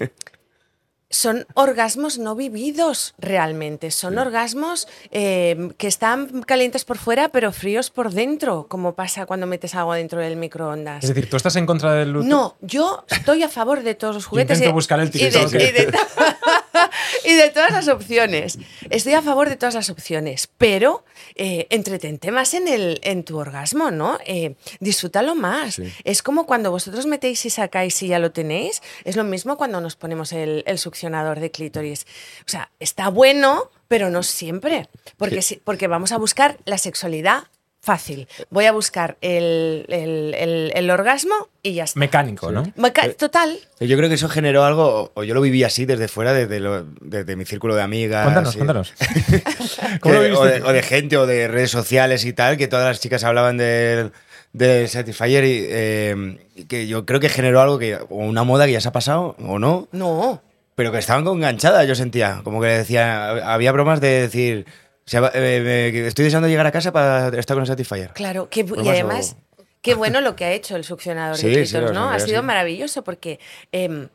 [1.11, 7.89] son orgasmos no vividos realmente, son orgasmos em, que están calientes por fuera pero fríos
[7.91, 11.03] por dentro, como pasa cuando metes algo dentro del microondas.
[11.05, 12.13] Es decir, ¿tú estás en contra del?
[12.29, 14.59] No, yo estoy a favor de todos los juguetes.
[14.59, 15.99] intento y- buscar el y de, y de-
[17.25, 18.59] y de todas las opciones.
[18.91, 21.05] Estoy a favor de todas las opciones, pero
[21.35, 24.19] eh, entretente más en, el, en tu orgasmo, ¿no?
[24.25, 25.75] Eh, disfrútalo más.
[25.75, 25.93] Sí.
[26.05, 28.83] Es como cuando vosotros metéis y sacáis y ya lo tenéis.
[29.05, 32.07] Es lo mismo cuando nos ponemos el, el succionador de clítoris.
[32.41, 34.89] O sea, está bueno, pero no siempre.
[35.17, 37.45] Porque, porque vamos a buscar la sexualidad
[37.89, 38.29] fácil.
[38.51, 41.99] Voy a buscar el, el- el- el orgasmo y ya está.
[41.99, 42.65] Mecánico, ¿no?
[42.77, 43.59] Meca- Total.
[43.81, 46.85] Yo creo que eso generó algo, o yo lo viví así desde fuera, desde, lo-
[47.01, 48.25] desde mi círculo de amigas.
[48.25, 48.93] Cuéntanos, y- cuéntanos.
[49.31, 52.69] que- ¿Cómo lo o, de, o de gente o de redes sociales y tal, que
[52.69, 54.13] todas las chicas hablaban del,
[54.53, 58.73] del Satisfyer y eh, que yo creo que generó algo que, o una moda que
[58.73, 60.43] ya se ha pasado, o no, No.
[60.75, 62.41] pero que estaban enganchadas, yo sentía.
[62.45, 64.67] Como que decía, había bromas de decir,
[65.09, 68.13] "Se va- eh, que estoy deseando llegar a casa para estar con el Satisfyer.
[68.13, 71.67] Claro, que, y además, o- qué bueno lo que ha hecho el succionador Sí, de
[71.67, 72.11] sí, lo ¿no?
[72.11, 73.41] Ha sido maravilloso porque
[73.73, 74.09] em,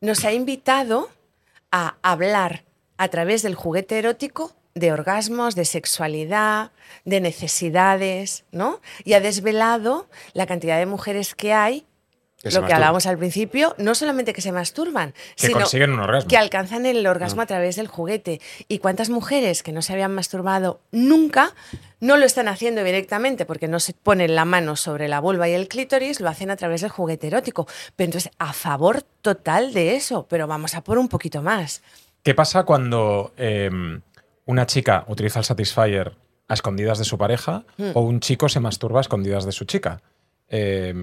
[0.00, 1.10] nos ha invitado
[1.70, 2.64] a hablar
[2.96, 6.70] a través del juguete erótico de orgasmos, de sexualidad,
[7.04, 8.80] de necesidades, ¿no?
[9.04, 11.84] Y ha desvelado la cantidad de mujeres que hay
[12.42, 16.00] Que lo que hablábamos al principio, no solamente que se masturban, Que sino consiguen un
[16.00, 16.26] orgasmo.
[16.28, 18.40] que alcanzan el orgasmo a través del juguete.
[18.66, 21.54] ¿Y cuántas mujeres que no se habían masturbado nunca
[22.00, 25.52] no lo están haciendo directamente porque no se ponen la mano sobre la vulva y
[25.52, 27.66] el clítoris, lo hacen a través del juguete erótico?
[27.94, 31.82] Pero entonces, a favor total de eso, pero vamos a por un poquito más.
[32.22, 33.70] ¿Qué pasa cuando eh,
[34.46, 36.16] una chica utiliza el Satisfyer
[36.48, 37.90] a escondidas de su pareja Hmm.
[37.94, 40.00] o un chico se masturba a escondidas de su chica?
[40.48, 40.94] Eh,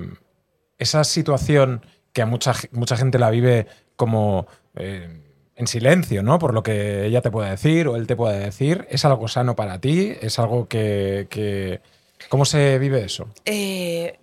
[0.78, 5.22] esa situación que a mucha, mucha gente la vive como eh,
[5.56, 6.38] en silencio, ¿no?
[6.40, 9.56] Por lo que ella te puede decir o él te puede decir, ¿es algo sano
[9.56, 10.13] para ti?
[10.22, 11.28] ¿Es algo que...
[11.30, 11.82] que-
[12.30, 13.30] ¿Cómo se vive eso?
[13.46, 14.20] Eh,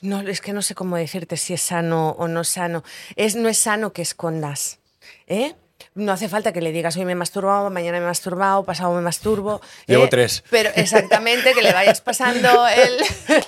[0.00, 2.84] no, es que no sé cómo decirte si es sano o no sano.
[3.16, 4.78] Es, no es sano que escondas.
[5.26, 5.54] ¿eh?
[5.96, 8.92] No hace falta que le digas hoy me he masturbado, mañana me he masturbado, pasado
[8.94, 9.60] me masturbo.
[9.86, 10.08] Llevo ¿eh?
[10.08, 10.44] tres.
[10.50, 12.98] Pero exactamente, que le vayas pasando el.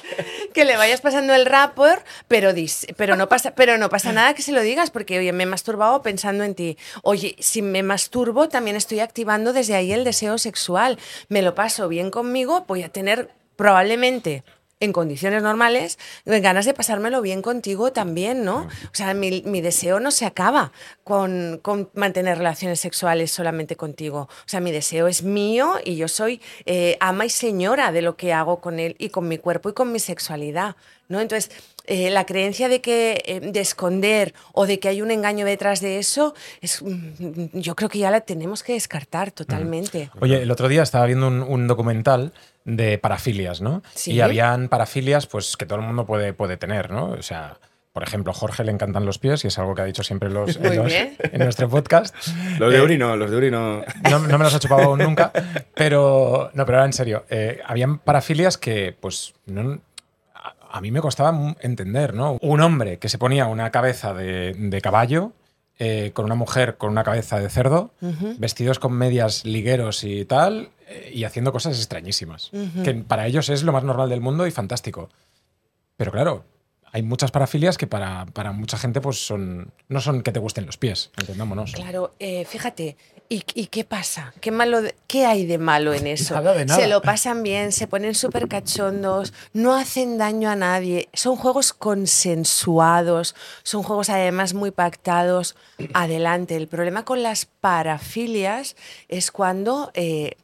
[0.54, 4.32] que le vayas pasando el rapport, pero, dis- pero, no pasa, pero no pasa nada
[4.34, 6.78] que se lo digas, porque oye, me he masturbado pensando en ti.
[7.02, 10.98] Oye, si me masturbo, también estoy activando desde ahí el deseo sexual.
[11.28, 14.42] Me lo paso bien conmigo, voy a tener probablemente
[14.80, 18.58] en condiciones normales, ganas de pasármelo bien contigo también, ¿no?
[18.60, 20.72] O sea, mi, mi deseo no se acaba
[21.04, 24.28] con, con mantener relaciones sexuales solamente contigo.
[24.30, 28.16] O sea, mi deseo es mío y yo soy eh, ama y señora de lo
[28.16, 30.76] que hago con él y con mi cuerpo y con mi sexualidad,
[31.08, 31.20] ¿no?
[31.20, 31.50] Entonces,
[31.88, 35.80] eh, la creencia de que eh, de esconder o de que hay un engaño detrás
[35.80, 40.10] de eso, es, mm, yo creo que ya la tenemos que descartar totalmente.
[40.20, 42.32] Oye, el otro día estaba viendo un, un documental
[42.64, 43.82] de parafilias, ¿no?
[43.94, 44.12] Sí.
[44.12, 47.06] Y habían parafilias pues que todo el mundo puede, puede tener, ¿no?
[47.12, 47.58] O sea,
[47.94, 50.56] por ejemplo, Jorge le encantan los pies y es algo que ha dicho siempre los,
[50.62, 50.92] en, los-
[51.32, 52.14] nuestro podcast.
[52.58, 53.82] Los de Eh, Uri no, los de Uri no.
[54.08, 55.32] no, no me los ha chupado aún nunca,
[55.74, 57.24] pero no, pero ahora en serio.
[57.30, 59.80] eh, habían parafilias que, pues, no-
[60.70, 62.38] a, mí me costaba entender, ¿no?
[62.40, 65.32] Un hombre que se ponía una cabeza de, de caballo
[65.80, 67.92] eh, con una mujer con una cabeza de cerdo,
[68.38, 72.50] vestidos con medias ligueros y tal, eh, y haciendo cosas extrañísimas.
[72.82, 75.08] Que para ellos es lo más normal del mundo y fantástico.
[75.96, 76.44] Pero claro,
[76.90, 80.66] hay muchas parafilias que para, para mucha gente pues son no son que te gusten
[80.66, 81.74] los pies, entendámonos.
[81.74, 82.96] Claro, eh, fíjate,
[83.28, 84.32] ¿y, y qué pasa?
[84.40, 86.34] ¿Qué, malo de- ¿Qué hay de malo en eso?
[86.34, 86.80] Nada de nada.
[86.80, 91.72] Se lo pasan bien, se ponen súper cachondos, no hacen daño a nadie, son juegos
[91.72, 95.56] consensuados, son juegos además muy pactados.
[95.94, 98.76] Adelante, el problema con las parafilias
[99.08, 99.90] es cuando...
[99.94, 100.36] eh,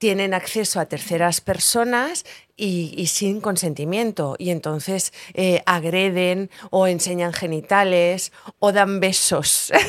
[0.00, 2.24] tienen acceso a terceras personas
[2.58, 4.36] y, y sin consentimiento.
[4.38, 9.72] Y entonces eh, agreden o enseñan genitales o dan besos.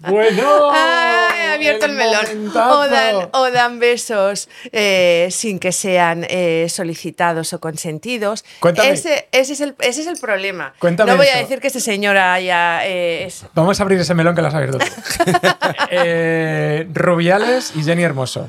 [0.00, 2.50] Bueno, ¡Ay, he abierto el, melón!
[2.56, 8.44] O dan, o dan besos eh, sin que sean eh, solicitados o consentidos.
[8.58, 8.90] Cuéntame.
[8.90, 10.74] Ese, ese es el, ese es el problema.
[10.80, 12.84] Cuéntame no voy a decir que este señor haya...
[12.86, 14.78] eh, es- Vamos a abrir ese melón que lo has abierto
[16.94, 18.48] Rubiales y Jenny Hermoso.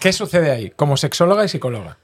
[0.00, 0.70] ¿Qué sucede ahí?
[0.70, 1.96] Como sexóloga y psicóloga.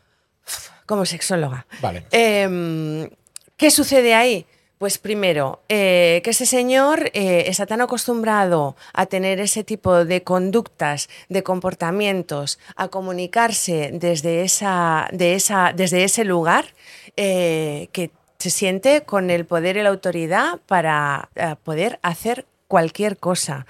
[0.90, 1.66] Como sexóloga.
[1.80, 2.04] Vale.
[2.10, 3.08] Em,
[3.56, 4.44] ¿Qué sucede ahí?
[4.76, 10.24] Pues primero, eh, que ese señor eh, está tan acostumbrado a tener ese tipo de
[10.24, 16.74] conductas, de comportamientos, a comunicarse desde, esa, de esa, desde ese lugar,
[17.16, 21.28] eh, que se siente con el poder y la autoridad para
[21.62, 23.64] poder hacer cualquier cosa.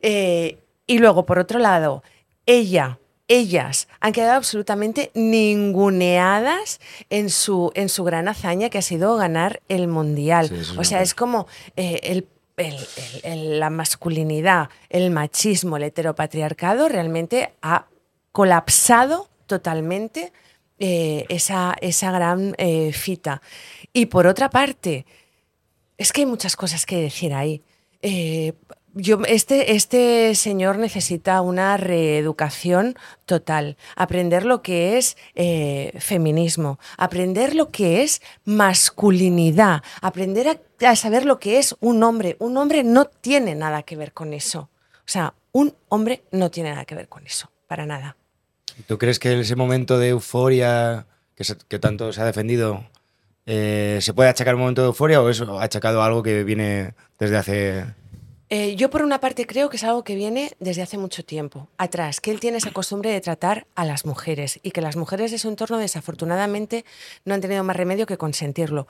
[0.00, 2.02] Y luego, por otro lado,
[2.46, 2.98] ella,
[3.38, 9.60] ellas han quedado absolutamente ninguneadas en su, en su gran hazaña que ha sido ganar
[9.68, 10.48] el mundial.
[10.48, 15.84] Sí, o sea, es como eh, el- el- el- el- la masculinidad, el machismo, el
[15.84, 17.86] heteropatriarcado realmente ha
[18.32, 20.32] colapsado totalmente
[20.78, 23.40] eh, esa, esa gran eh, fita.
[23.92, 25.06] Y por otra parte,
[25.96, 27.62] es que hay muchas cosas que decir ahí.
[28.00, 28.52] Eh,
[28.94, 37.54] yo, este, este señor necesita una reeducación total, aprender lo que es eh, feminismo, aprender
[37.54, 42.36] lo que es masculinidad, aprender a, saber lo que es un hombre.
[42.38, 44.68] Un hombre no tiene nada que ver con eso.
[44.98, 48.16] O sea, un hombre no tiene nada que ver con eso, para nada.
[48.86, 51.06] ¿Tú crees que ese momento de euforia
[51.68, 52.84] que, tanto se ha defendido
[53.46, 57.36] eh, se puede achacar un momento de euforia o es achacado algo que viene desde
[57.36, 58.01] hace...
[58.54, 61.68] Eh, yo por una parte creo que es algo que viene desde hace mucho tiempo
[61.78, 65.30] atrás, que él tiene esa costumbre de tratar a las mujeres y que las mujeres
[65.30, 66.84] de su entorno desafortunadamente
[67.24, 68.86] no han tenido más remedio que consentirlo.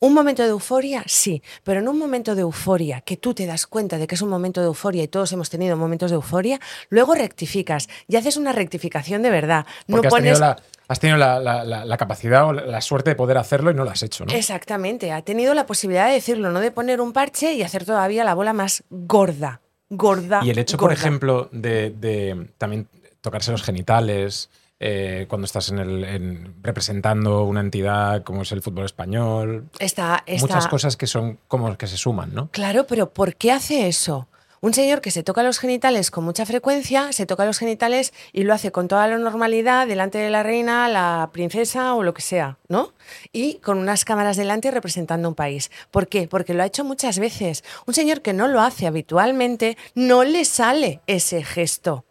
[0.00, 3.66] Un momento de euforia, sí, pero en un momento de euforia, que tú te das
[3.66, 6.60] cuenta de que es un momento de euforia y todos hemos tenido momentos de euforia,
[6.90, 9.64] luego rectificas y haces una rectificación de verdad.
[9.86, 10.38] No has pones...
[10.38, 10.56] tenido la,
[10.88, 13.84] has tenido la, la- la- la capacidad o la, suerte de poder hacerlo y no
[13.84, 14.32] lo has hecho, ¿no?
[14.32, 18.24] Exactamente, ha tenido la posibilidad de decirlo, no de poner un parche y hacer todavía
[18.24, 19.60] la bola más gorda,
[19.90, 20.40] gorda.
[20.44, 22.88] Y el hecho, por ejemplo, de, de también
[23.20, 28.60] tocarse los genitales eh, cuando estás en el, en- representando una entidad como es el
[28.62, 32.48] fútbol español, Está, está- muchas cosas que son como que se suman, ¿no?
[32.52, 34.28] Claro, pero ¿por qué hace eso?
[34.66, 38.42] Un señor que se toca los genitales con mucha frecuencia, se toca los genitales y
[38.42, 42.22] lo hace con toda la normalidad delante de la reina, la princesa o lo que
[42.22, 42.92] sea, ¿no?
[43.30, 45.70] Y con unas cámaras delante representando un país.
[45.92, 46.26] ¿Por qué?
[46.26, 47.62] Porque lo ha hecho muchas veces.
[47.86, 52.04] Un señor que no lo hace habitualmente, no le sale ese gesto.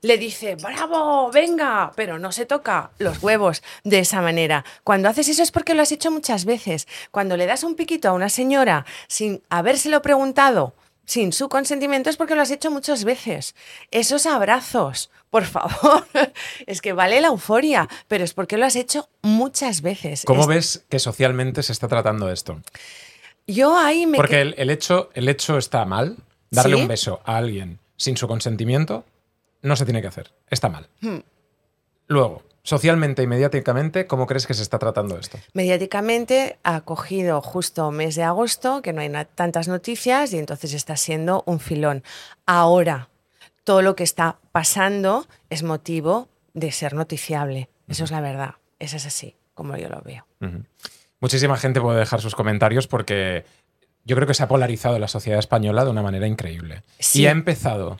[0.00, 4.64] Le dice, bravo, venga, pero no se toca los huevos de esa manera.
[4.84, 6.86] Cuando haces eso es porque lo has hecho muchas veces.
[7.10, 10.74] Cuando le das un piquito a una señora sin habérselo preguntado,
[11.08, 13.54] sin su consentimiento, es porque lo has hecho muchas veces.
[13.90, 16.06] Esos abrazos, por favor,
[16.66, 20.22] es que vale la euforia, pero es porque lo has hecho muchas veces.
[20.26, 22.60] ¿Cómo Es- ves que socialmente se está tratando esto?
[23.46, 24.18] Yo ahí me...
[24.18, 26.16] Porque que- el, el hecho, el hecho está mal.
[26.50, 26.82] Darle ¿Sí?
[26.82, 29.04] un beso a alguien sin su consentimiento
[29.62, 30.32] no se tiene que hacer.
[30.50, 30.88] Está mal.
[31.00, 31.18] Hmm.
[32.06, 35.38] Luego, socialmente y mediáticamente, ¿cómo crees que se está tratando esto?
[35.54, 40.94] Mediáticamente ha cogido justo mes de agosto, que no hay tantas noticias, y entonces está
[40.98, 42.04] siendo un filón.
[42.44, 43.08] Ahora,
[43.64, 47.70] todo lo que está pasando es motivo de ser noticiable.
[47.88, 48.56] Eso es la verdad.
[48.78, 50.26] Eso es así, como yo lo veo.
[51.20, 53.46] Muchísima gente puede dejar sus comentarios porque
[54.04, 56.82] yo creo que se ha polarizado la sociedad española de una manera increíble.
[56.98, 57.22] Sí.
[57.22, 57.96] Y ha empezado.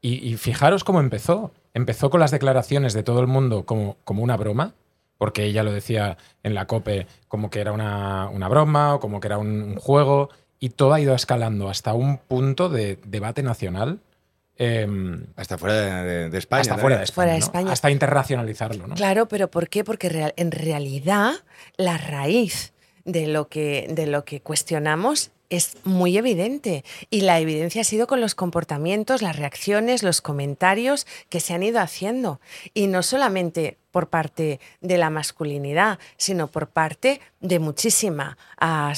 [0.00, 1.52] Y, y fijaros cómo empezó.
[1.74, 4.74] Empezó con las declaraciones de todo el mundo como, como una broma,
[5.18, 9.20] porque ella lo decía en la COPE como que era una, una broma o como
[9.20, 13.42] que era un, un juego, y todo ha ido escalando hasta un punto de debate
[13.42, 14.00] nacional.
[14.58, 16.60] em, Hasta fuera de, de- de España.
[16.60, 17.14] hasta fuera de España.
[17.14, 17.44] Fuera de ¿no?
[17.46, 17.72] España.
[17.72, 18.94] Hasta internacionalizarlo, ¿no?
[18.94, 19.82] Claro, pero ¿por qué?
[19.82, 21.32] Porque real- en realidad
[21.76, 22.72] la raíz
[23.04, 28.06] de lo, que, de lo que cuestionamos es muy evidente y la evidencia ha sido
[28.06, 32.40] con los comportamientos, las reacciones, los comentarios que se han ido haciendo.
[32.74, 38.36] Y no solamente por parte de la masculinidad, sino por parte de muchísimas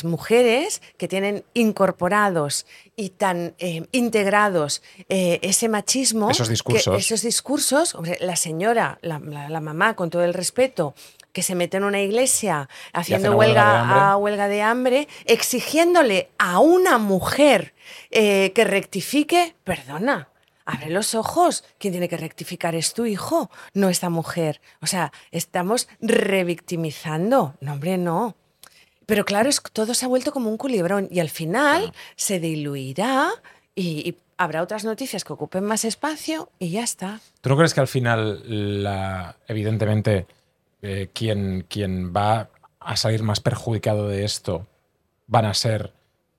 [0.05, 6.31] mujeres que tienen incorporados y tan eh, integrados eh, ese machismo.
[6.31, 6.97] Esos que discursos.
[6.99, 10.95] esos discursos, hombre, la señora, la, la- la mamá, con todo el respeto,
[11.35, 14.01] que se mete en una iglesia haciendo huelga huelga, de hambre.
[14.01, 17.75] a huelga de hambre, exigiéndole a una mujer
[18.11, 20.29] eh, que rectifique, perdona.
[20.65, 21.65] Abre los ojos.
[21.79, 24.63] Quien tiene que rectificar es tu hijo, no esta mujer.
[24.81, 27.55] O sea, estamos revictimizando.
[27.61, 28.37] No, hombre, no.
[29.05, 33.29] Pero claro, es, todo se ha vuelto como un culebrón y al final se diluirá
[33.75, 37.21] y, y habrá otras noticias que ocupen más espacio y ya está.
[37.43, 40.27] ¿Tú no crees que al final, la, evidentemente,
[40.85, 44.67] eh, quien, quien va a salir más perjudicado de esto
[45.27, 45.93] van a ser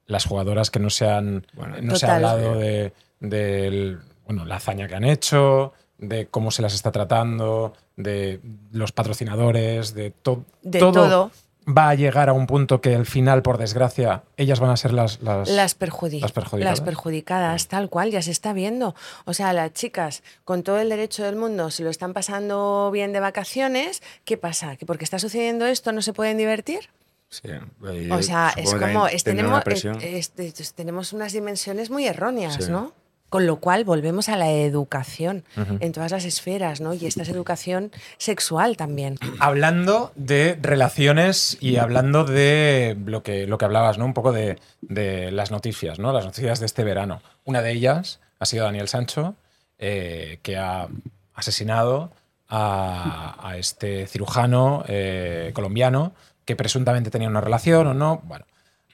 [0.05, 1.47] las jugadoras que no se han.
[1.53, 6.51] Bueno, no se ha hablado de, del- bueno, la hazaña que han hecho, de cómo
[6.51, 8.39] se las está tratando, de
[8.71, 11.31] los patrocinadores, de, to- De todo.
[11.67, 14.93] Va a llegar a un punto que al final, por desgracia, ellas van a ser
[14.93, 15.21] las.
[15.23, 16.79] las, Las, perjudi- las perjudicadas.
[16.79, 18.93] las perjudicadas, tal cual, ya se está viendo.
[19.25, 23.13] O sea, las chicas, con todo el derecho del mundo, se lo están pasando bien
[23.13, 24.03] de vacaciones.
[24.25, 24.75] ¿Qué pasa?
[24.75, 26.89] ¿Que porque está sucediendo esto no se pueden divertir?
[27.29, 29.99] Sí, y O sea, es como, es- tenemos, una presión.
[30.01, 32.71] eh, es- es- tenemos unas dimensiones muy erróneas, Sí.
[32.71, 32.93] ¿no?
[33.35, 35.43] Con lo cual volvemos a la educación
[35.81, 36.93] en todas las esferas, ¿no?
[36.93, 39.17] Y esta es educación sexual también.
[39.39, 44.05] Hablando de relaciones y hablando de lo que, lo que hablabas, ¿no?
[44.05, 46.13] Un poco de, de las noticias, ¿no?
[46.13, 47.21] Las noticias de este verano.
[47.43, 49.35] Una de ellas ha sido Daniel Sancho,
[49.79, 50.87] eh, que ha
[51.33, 52.13] asesinado
[52.47, 56.13] a, a este cirujano eh, colombiano
[56.45, 58.21] que presuntamente tenía una relación o no.
[58.23, 58.45] Bueno,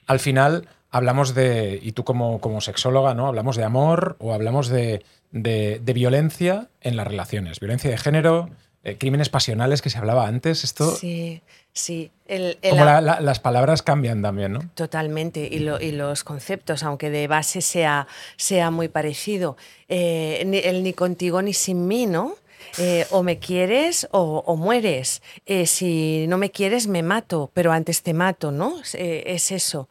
[0.08, 3.26] al final hablamos de, y tú como, como sexóloga, ¿no?
[3.26, 8.50] Hablamos de amor o hablamos de, de- de violencia en las relaciones, violencia de género,
[8.84, 10.62] eh, crímenes pasionales que se hablaba antes.
[10.64, 11.40] Esto, Sí,
[11.72, 12.10] sí.
[12.26, 14.60] El, el como a- la- la- las palabras cambian también, ¿no?
[14.74, 19.56] Totalmente, y, lo- y los conceptos, aunque de base sea, sea muy parecido,
[19.88, 22.34] Eh, ni- el ni contigo ni sin mí, ¿no?
[22.78, 25.20] Eh, o me quieres o, o mueres.
[25.66, 28.80] Si no me quieres, me mato, pero antes te mato, ¿no?
[28.94, 29.88] Es eso.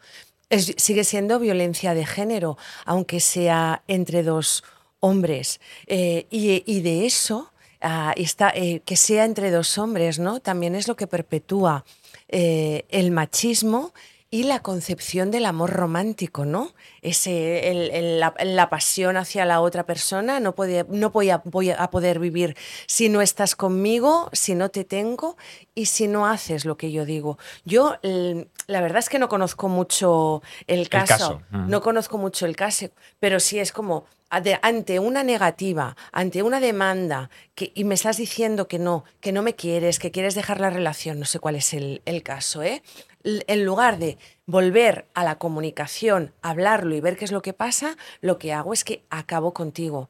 [0.77, 4.63] Sigue siendo violencia de género, aunque sea entre dos
[4.99, 5.59] hombres.
[5.87, 10.39] Eh, y, y de eso, ah, está, eh, que sea entre dos hombres, ¿no?
[10.39, 11.85] También es lo que perpetúa
[12.29, 13.93] eh, el machismo
[14.33, 16.71] y la concepción del amor romántico, ¿no?
[17.01, 21.41] Ese, el- el- la, la pasión hacia la otra persona, no, puede, no voy, a,
[21.43, 22.55] voy a poder vivir
[22.87, 25.35] si no estás conmigo, si no te tengo
[25.75, 27.37] y si no haces lo que yo digo.
[27.65, 27.97] Yo,
[28.67, 31.69] la verdad es que no conozco mucho el caso, caso, mm.
[31.69, 32.87] no conozco mucho el caso,
[33.19, 38.69] pero sí es como ante una negativa, ante una demanda, que, y me estás diciendo
[38.69, 41.73] que no, que no me quieres, que quieres dejar la relación, no sé cuál es
[41.73, 42.81] el, el caso, ¿eh?
[43.23, 47.97] En lugar de volver a la comunicación, hablarlo y ver qué es lo que pasa,
[48.19, 50.09] lo que hago es que acabo contigo.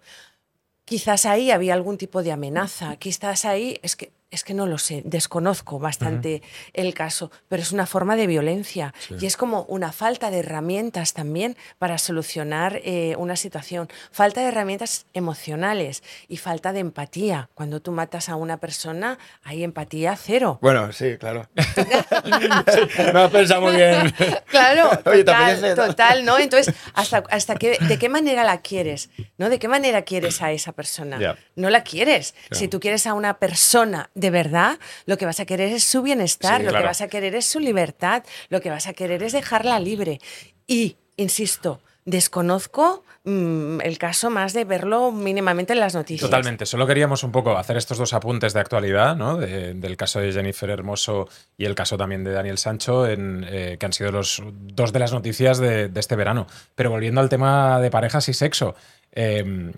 [0.86, 4.78] Quizás ahí había algún tipo de amenaza, quizás ahí es que es que no lo
[4.78, 6.42] sé, desconozco bastante
[6.74, 11.14] el caso, pero es una forma de violencia y es como una falta de herramientas
[11.14, 17.50] también para solucionar eh, una situación, falta de herramientas emocionales y falta de empatía.
[17.54, 20.60] Cuando tú matas a una persona, hay empatía cero.
[20.62, 21.50] Bueno, sí, claro.
[23.14, 24.14] no pensado muy bien.
[24.46, 26.40] Claro, Oye, ¿te total, total, ¿no?
[26.40, 29.10] Entonces, hasta, hasta ¿de qué manera la quieres?
[29.38, 29.50] ¿No?
[29.50, 31.38] ¿De qué manera quieres a esa persona?
[31.58, 32.34] No la quieres.
[32.52, 36.02] Si tú quieres a una persona de verdad, lo que vas a querer es su
[36.02, 36.84] bienestar, Sí, lo claro.
[36.84, 40.20] que vas a querer es su libertad, lo que vas a querer es dejarla libre.
[40.68, 46.30] Y, insisto, desconozco mm, el caso más de verlo mínimamente en las noticias.
[46.30, 46.66] Totalmente.
[46.66, 49.38] Solo queríamos un poco hacer estos dos apuntes de actualidad, ¿no?
[49.38, 53.78] De- del caso de Jennifer Hermoso y el caso también de Daniel Sancho, en, eh,
[53.80, 56.48] que han sido los dos de las noticias de, de este verano.
[56.76, 58.76] Pero volviendo al tema de parejas y sexo.
[59.12, 59.72] eh,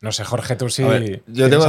[0.00, 0.82] no sé, Jorge, tú sí.
[0.84, 1.66] Ver, yo tengo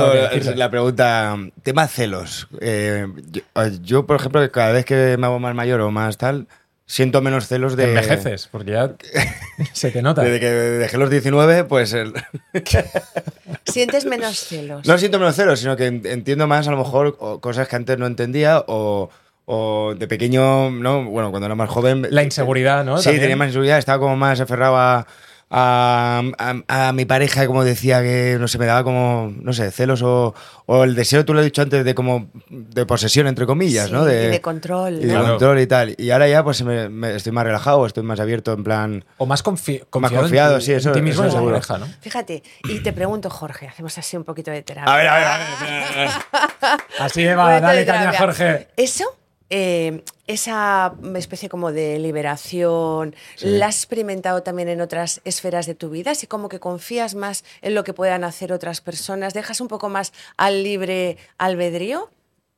[0.56, 2.48] la pregunta, tema celos.
[2.62, 3.42] Eh, yo,
[3.82, 6.48] yo, por ejemplo, que cada vez que me hago más mayor o más tal,
[6.86, 7.90] siento menos celos de...
[7.90, 8.92] Envejeces, porque ya
[9.74, 10.24] se te nota.
[10.24, 12.14] Desde que dejé los 19, pues el-
[13.66, 14.88] Sientes menos celos.
[14.88, 17.76] no siento menos celos, sino que en- entiendo más a lo mejor o cosas que
[17.76, 19.10] antes no entendía o,
[19.46, 21.04] o de pequeño, ¿no?
[21.06, 22.08] Bueno, cuando era más joven...
[22.10, 22.98] La inseguridad, ¿no?
[22.98, 23.22] Sí, También.
[23.24, 25.08] tenía más inseguridad, estaba como más aferrado a,
[25.54, 29.70] a, a- a mi pareja, como decía que, no sé, me daba como, no sé,
[29.72, 30.34] celos o,
[30.66, 33.94] o el deseo, tú lo has dicho antes, de como de posesión, entre comillas, Sí,
[33.94, 34.04] ¿no?
[34.10, 35.96] y de control, Y de control y tal.
[35.98, 39.06] Y ahora ya pues me- me- estoy más relajado, estoy más abierto, en plan...
[39.18, 41.28] O más confi- confiado, Más en confiado, ti- sí, eso- en ti mismo eso y
[41.28, 41.54] en la seguro.
[41.56, 41.88] pareja, ¿no?
[42.02, 44.94] Fíjate, y te pregunto, Jorge, hacemos así un poquito de terapia.
[44.94, 46.82] A ver, a ver, a ver, a ver, a ver.
[47.00, 48.14] Así va, dale de caña.
[48.18, 48.68] Jorge.
[48.78, 49.04] Eso,
[49.52, 55.90] eh, esa especie como de liberación, ¿la has experimentado también en otras esferas de tu
[55.90, 56.12] vida?
[56.12, 59.90] Así como que confías más en lo que puedan hacer otras personas, dejas un poco
[59.90, 62.10] más al libre albedrío.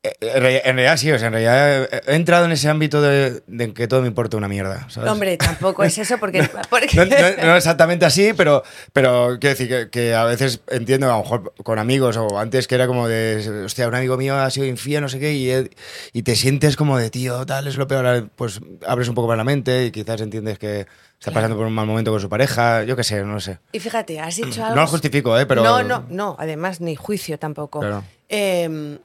[0.05, 3.73] Eh, En realidad, sí, o sea, en realidad he- entrado en ese ámbito de, de
[3.73, 4.85] que todo me importa una mierda.
[4.89, 5.09] ¿sabes?
[5.09, 6.43] Hombre, tampoco es eso porque...
[6.69, 11.07] porque- No, no- no exactamente así, pero, pero quiero decir que, que a veces entiendo,
[11.11, 14.35] a lo mejor con amigos o antes que era como de, hostia, un amigo mío
[14.37, 15.69] ha sido infiel, no sé qué, y,
[16.11, 19.37] y te sientes como de, tío, tal, es lo peor, pues abres un poco más
[19.37, 20.85] la mente y quizás entiendes que
[21.17, 23.59] está pasando por un mal momento con su pareja, yo qué sé, no sé.
[23.71, 24.75] Y fíjate, has dicho algo...
[24.75, 25.45] No lo justifico, ¿eh?
[25.45, 27.79] Pero, No, no, no, además ni juicio tampoco.
[27.79, 28.03] Claro.
[28.27, 28.97] Em,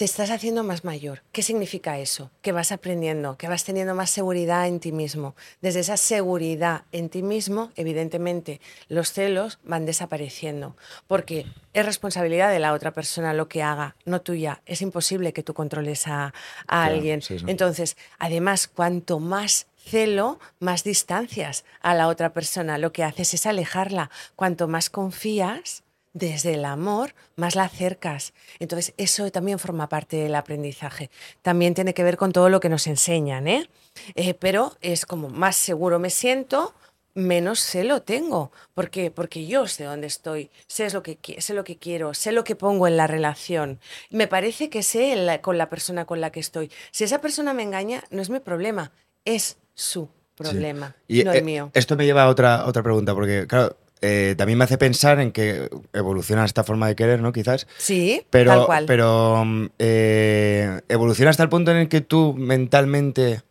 [0.00, 1.22] te estás haciendo más mayor.
[1.30, 2.30] ¿Qué significa eso?
[2.40, 5.36] Que vas aprendiendo, que vas teniendo más seguridad en ti mismo.
[5.60, 10.74] Desde esa seguridad en ti mismo, evidentemente, los celos van desapareciendo,
[11.06, 11.44] porque
[11.74, 14.62] es responsabilidad de la otra persona lo que haga, no tuya.
[14.64, 16.32] Es imposible que tú controles a, a
[16.66, 17.20] Claro, alguien.
[17.20, 17.44] sí, sí.
[17.46, 22.78] Entonces, además, cuanto más celo, más distancias a la otra persona.
[22.78, 24.10] Lo que haces es alejarla.
[24.34, 25.82] Cuanto más confías,
[26.12, 28.32] desde el amor, más la acercas.
[28.58, 31.10] Entonces, eso también forma parte del aprendizaje.
[31.42, 33.68] También tiene que ver con todo lo que nos enseñan, ¿eh?
[34.14, 36.74] Eh, pero es como más seguro me siento,
[37.14, 38.50] menos celo tengo.
[38.74, 39.10] ¿Por qué?
[39.10, 42.56] Porque yo sé dónde estoy, sé lo que, sé lo que quiero, sé lo que
[42.56, 43.78] pongo en la relación.
[44.10, 46.70] Me parece que sé la- con la persona con la que estoy.
[46.92, 48.92] Si esa persona me engaña, no es mi problema,
[49.24, 51.70] es su problema, Y no eh, el mío.
[51.74, 55.32] esto me lleva a otra, otra pregunta, porque, claro, eh, también me hace pensar en
[55.32, 57.32] que evoluciona esta forma de querer, ¿no?
[57.32, 57.66] Quizás.
[57.78, 58.84] Sí, Pero, tal cual.
[58.86, 59.44] pero
[59.78, 63.42] eh, evoluciona hasta el punto en el que tú mentalmente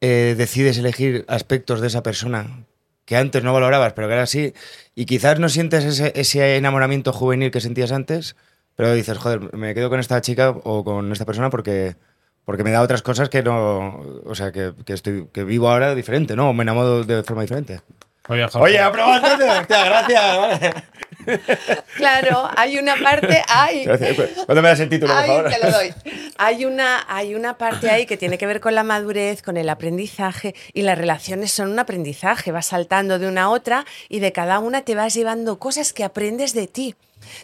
[0.00, 2.64] eh, decides elegir aspectos de esa persona
[3.04, 4.54] que antes no valorabas, pero que ahora sí,
[4.94, 8.36] y quizás no sientes ese, ese enamoramiento juvenil que sentías antes,
[8.76, 11.96] pero dices, joder, me quedo con esta chica o con esta persona porque,
[12.44, 15.96] porque me da otras cosas que no, o sea, que, que estoy, que vivo ahora
[15.96, 16.50] diferente, ¿no?
[16.50, 17.80] O me enamoro de forma diferente.
[18.30, 20.36] Oye, hostia, gracias.
[20.36, 20.74] vale.
[21.96, 24.16] Claro, hay una parte, hay, Gracias.
[24.46, 25.50] ¿Cuándo me das el título, por Ay, favor?
[25.50, 25.94] te lo doy.
[26.38, 29.68] Hay una, hay una parte ahí que tiene que ver con la madurez, con el
[29.68, 32.52] aprendizaje y las relaciones son un aprendizaje.
[32.52, 36.04] Vas saltando de una a otra y de cada una te vas llevando cosas que
[36.04, 36.94] aprendes de ti.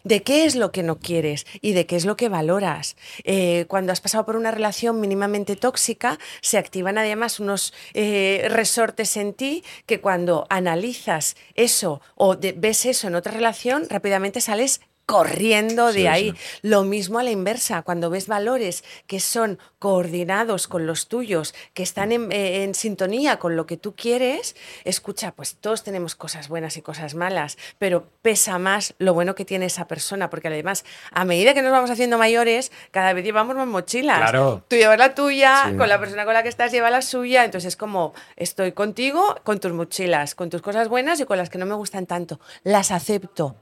[0.04, 2.96] De qué es lo que no quieres y de qué es lo que valoras.
[3.24, 9.16] Eh, cuando has pasado por una relación mínimamente tóxica, se activan además unos eh, resortes
[9.16, 14.80] en ti que cuando analizas eso o de- ves eso en otra relación, rápidamente sales
[15.06, 16.30] corriendo de Sí, ahí.
[16.32, 16.58] sí.
[16.62, 21.82] Lo mismo a la inversa, cuando ves valores que son coordinados con los tuyos, que
[21.84, 26.48] están en, eh, en sintonía con lo que tú quieres, escucha, pues todos tenemos cosas
[26.48, 30.84] buenas y cosas malas, pero pesa más lo bueno que tiene esa persona, porque además,
[31.12, 34.18] a medida que nos vamos haciendo mayores, cada vez llevamos más mochilas.
[34.18, 34.64] Claro.
[34.68, 35.76] Tú llevas la tuya, Sí.
[35.76, 39.36] con la persona con la que estás lleva la suya, entonces es como, estoy contigo,
[39.44, 42.40] con tus mochilas, con tus cosas buenas y con las que no me gustan tanto.
[42.64, 43.54] Las acepto,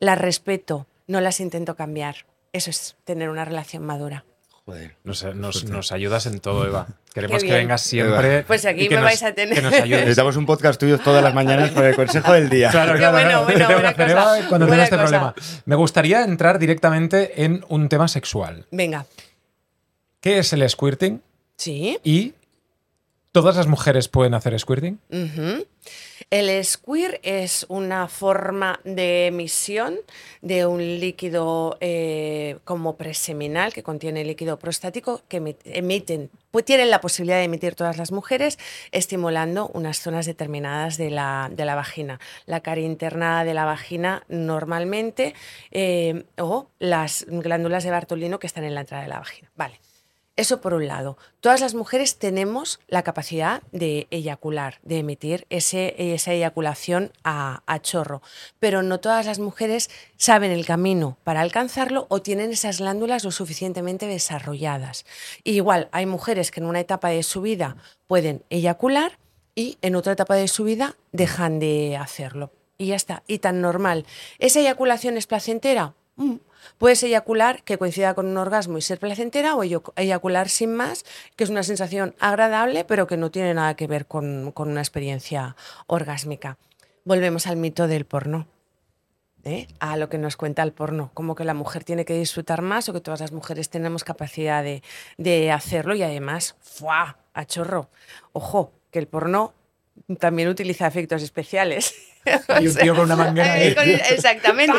[0.00, 2.26] las respeto, no las intento cambiar.
[2.52, 4.24] Eso es tener una relación madura.
[4.64, 4.96] Joder.
[5.04, 6.86] Nos, nos- nos ayudas en todo, Eva.
[7.14, 8.42] Queremos que vengas siempre.
[8.44, 9.54] Pues aquí y que me nos- vais a tener.
[9.54, 10.00] Que nos ayudes.
[10.00, 12.70] Necesitamos un podcast tuyo todas las mañanas por el consejo del día.
[12.70, 15.04] Claro, claro, bueno, bueno, buena hacer, cosa, Eva, cuando tenga buena este cosa.
[15.08, 15.34] problema.
[15.64, 18.66] Me gustaría entrar directamente en un tema sexual.
[18.70, 19.06] Venga.
[20.20, 21.22] ¿Qué es el squirting?
[21.56, 21.98] Sí.
[22.04, 22.34] ¿Y
[23.32, 24.98] todas las mujeres pueden hacer squirting?
[26.30, 29.96] El squirt es una forma de emisión
[30.42, 36.90] de un líquido eh, como preseminal que contiene líquido prostático que emi- emiten, pues tienen
[36.90, 38.58] la posibilidad de emitir todas las mujeres,
[38.92, 42.20] estimulando unas zonas determinadas de la, de la vagina.
[42.44, 45.34] La cara interna de la vagina normalmente
[45.70, 49.50] eh, o las glándulas de Bartolino que están en la entrada de la vagina.
[49.56, 49.80] Vale.
[50.38, 51.18] Eso por un lado.
[51.40, 57.80] Todas las mujeres tenemos la capacidad de eyacular, de emitir ese, esa eyaculación a, a
[57.80, 58.22] chorro,
[58.60, 63.32] pero no todas las mujeres saben el camino para alcanzarlo o tienen esas glándulas lo
[63.32, 65.06] suficientemente desarrolladas.
[65.42, 67.76] Igual, hay mujeres que en una etapa de su vida
[68.06, 69.18] pueden eyacular
[69.56, 72.52] y en otra etapa de su vida dejan de hacerlo.
[72.78, 74.06] Y ya está, y tan normal.
[74.38, 75.94] ¿Esa eyaculación es placentera?
[76.14, 76.36] Mm.
[76.76, 79.62] Puedes eyacular que coincida con un orgasmo y ser placentera o
[79.96, 81.04] eyacular sin más,
[81.36, 84.80] que es una sensación agradable, pero que no tiene nada que ver con, con una
[84.80, 85.56] experiencia
[85.86, 86.58] orgásmica.
[87.04, 88.46] Volvemos al mito del porno.
[89.44, 89.66] ¿eh?
[89.80, 92.88] A lo que nos cuenta el porno, como que la mujer tiene que disfrutar más
[92.88, 94.82] o que todas las mujeres tenemos capacidad de,
[95.16, 97.18] de hacerlo y además, ¡fuá!
[97.34, 97.88] A chorro.
[98.32, 99.54] Ojo, que el porno
[100.18, 101.94] también utiliza efectos especiales.
[102.60, 104.78] Y un tío con una manguera Eh, exactamente.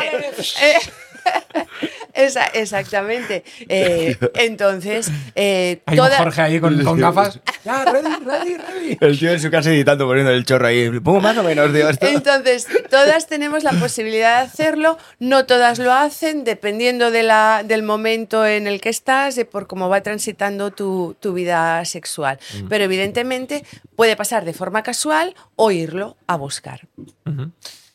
[2.12, 3.44] Esa- exactamente.
[3.68, 7.40] Eh, entonces, eh, Hay toda- un Jorge ahí con, con gafas.
[7.62, 8.98] Ya, ready, ready, ready.
[9.02, 10.88] El tío en su casa editando, poniendo el chorro ahí.
[11.00, 12.06] Pongo más o menos, tío, esto.
[12.06, 17.82] Entonces, todas tenemos la posibilidad de hacerlo, no todas lo hacen, dependiendo de la, del
[17.82, 22.38] momento en el que estás, de por cómo va transitando tu, tu vida sexual.
[22.70, 23.62] Pero evidentemente
[23.94, 26.88] puede pasar de forma casual o irlo a buscar.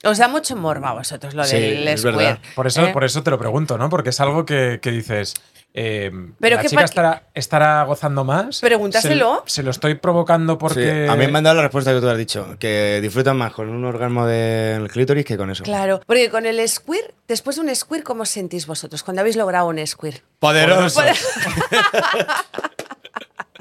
[0.06, 2.18] Os da mucho morbo a vosotros lo Sí, del es square.
[2.18, 2.39] verdad.
[2.56, 2.93] Por eso, ¿eh?
[2.93, 3.89] por eso te lo pregunto, ¿no?
[3.89, 5.34] Porque es algo que, que dices.
[5.74, 8.62] eh, Pero la qué chica estará, estará gozando más.
[8.62, 9.43] Pregúntaselo.
[9.45, 11.08] Se, se lo estoy provocando Sí, porque.
[11.10, 13.70] a mí me han dado la respuesta que tú has dicho, que disfrutan más con
[13.70, 15.64] un orgasmo del clítoris que con eso.
[15.64, 19.36] Claro, porque con el squirt, después de un squirt, ¿cómo os sentís vosotros cuando habéis
[19.36, 20.22] logrado un squirt?
[20.39, 21.01] Poderoso.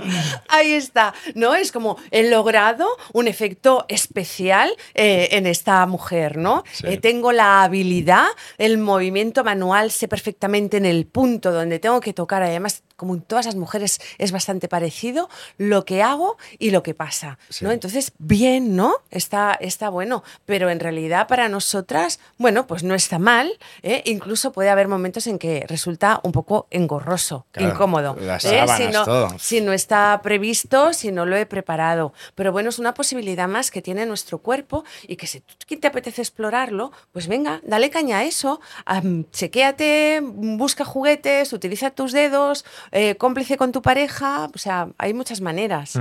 [0.48, 1.54] Ahí está, ¿no?
[1.54, 6.64] Es como he logrado un efecto especial eh, en esta mujer, ¿no?
[6.72, 6.86] Sí.
[6.86, 8.26] Eh, tengo la habilidad,
[8.58, 12.42] el movimiento manual, sé perfectamente en el punto donde tengo que tocar.
[12.42, 15.28] Además, como en todas las mujeres es bastante parecido,
[15.58, 17.62] lo que hago y lo que pasa, Sí.
[17.62, 17.70] ¿no?
[17.70, 18.94] Entonces, bien, ¿no?
[19.10, 24.00] Está, está bueno, pero en realidad para nosotras, bueno, pues no está mal, ¿eh?
[24.06, 28.16] Incluso puede haber momentos en que resulta un poco engorroso, Claro, incómodo.
[28.18, 28.60] las ¿eh?
[28.60, 29.28] sábanas, si, no, todo.
[29.38, 32.14] si no está previsto, si no lo he preparado.
[32.34, 35.86] Pero bueno, es una posibilidad más que tiene nuestro cuerpo y que si tú te
[35.88, 42.64] apetece explorarlo, pues venga, dale caña a eso, am, chequéate, busca juguetes, utiliza tus dedos,
[42.94, 45.98] eh, cómplice con tu pareja, o sea, hay muchas maneras.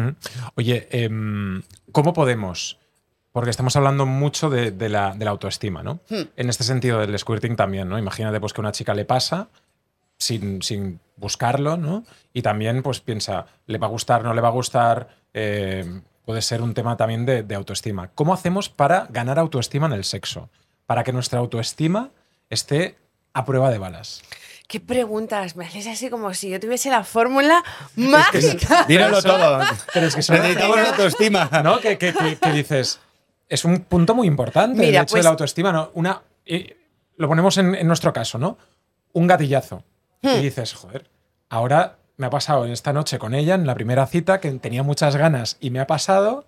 [0.54, 2.78] Oye, em, ¿cómo podemos?
[3.32, 6.02] Porque estamos hablando mucho de, de la, de la autoestima, ¿no?
[6.08, 6.30] Hmm.
[6.36, 7.98] En este sentido del squirting también, ¿no?
[7.98, 9.48] Imagínate pues que a una chica le pasa
[10.20, 12.04] sin, sin buscarlo, ¿no?
[12.32, 15.10] Y también pues piensa, ¿le va a gustar, no le va a gustar?
[15.34, 18.12] Eh, puede ser un tema también de, de autoestima.
[18.14, 20.52] ¿Cómo hacemos para ganar autoestima en el sexo?
[20.86, 22.12] Para que nuestra autoestima
[22.52, 22.98] esté
[23.34, 24.22] a prueba de balas.
[24.74, 25.56] ¿Qué preguntas?
[25.56, 27.64] Me haces así como si yo tuviese la fórmula
[27.96, 28.86] mágica.
[28.88, 29.60] Dínoslo todo.
[29.94, 31.48] Pero es que son- Necesitamos autoestima.
[31.64, 31.80] ¿no?
[31.80, 31.96] Que
[32.52, 33.00] dices,
[33.48, 35.92] es un punto muy importante Mira, el hecho pues- de la autoestima, ¿no?
[35.94, 36.74] Una, y
[37.18, 38.58] lo ponemos en, en nuestro caso, ¿no?
[39.12, 39.84] Un gatillazo.
[40.24, 40.30] Hmm.
[40.40, 41.08] Y dices, joder,
[41.50, 44.82] ahora me ha pasado en esta noche con ella, en la primera cita, que tenía
[44.82, 46.48] muchas ganas y me ha pasado.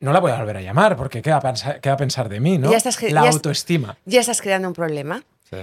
[0.00, 1.98] No la voy a volver a llamar, porque ¿qué va a pensar, qué va a
[1.98, 2.68] pensar de mí, no?
[2.72, 3.96] Ya estás la ya es- autoestima.
[4.06, 5.22] Ya estás creando un problema.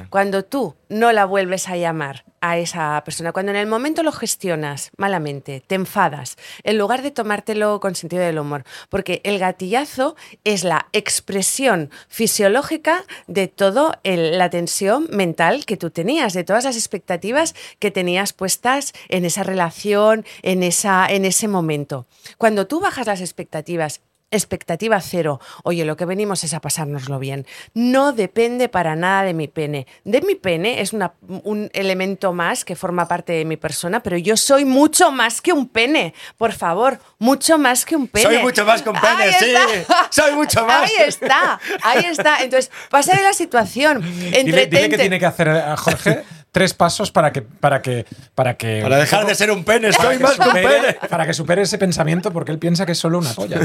[0.10, 4.12] Cuando tú no la vuelves a llamar a esa persona, cuando en el momento lo
[4.12, 10.16] gestionas malamente, te enfadas, en lugar de tomártelo con sentido del humor, porque el gatillazo
[10.44, 16.76] es la expresión fisiológica de toda la tensión mental que tú tenías, de todas las
[16.76, 22.06] expectativas que tenías puestas en esa relación, en, esa, en ese momento.
[22.38, 24.02] Cuando tú bajas las expectativas
[24.36, 25.40] expectativa cero.
[25.64, 27.46] Oye, lo que venimos es a pasárnoslo bien.
[27.74, 29.88] No depende para nada de mi pene.
[30.04, 31.14] De mi pene es una-
[31.44, 35.54] un elemento más que forma parte de mi persona, pero yo soy mucho más que
[35.54, 36.14] un pene.
[36.38, 38.26] Por favor, mucho más que un pene.
[38.26, 39.54] Soy mucho más que un pene, Ahí sí.
[39.76, 40.08] está.
[40.12, 40.84] Soy mucho más.
[40.90, 42.44] Ahí está, ahí está.
[42.44, 44.02] Entonces, pasa de la situación.
[44.02, 44.98] Dile, dile que Entretente.
[44.98, 47.42] tiene que hacer a Jorge tres pasos para que.
[47.42, 48.06] Para que.
[48.36, 50.94] Para, que, Para dejar de ser un pene, que más que un supere- pene.
[51.10, 53.60] Para que supere ese pensamiento porque él piensa que es solo una polla.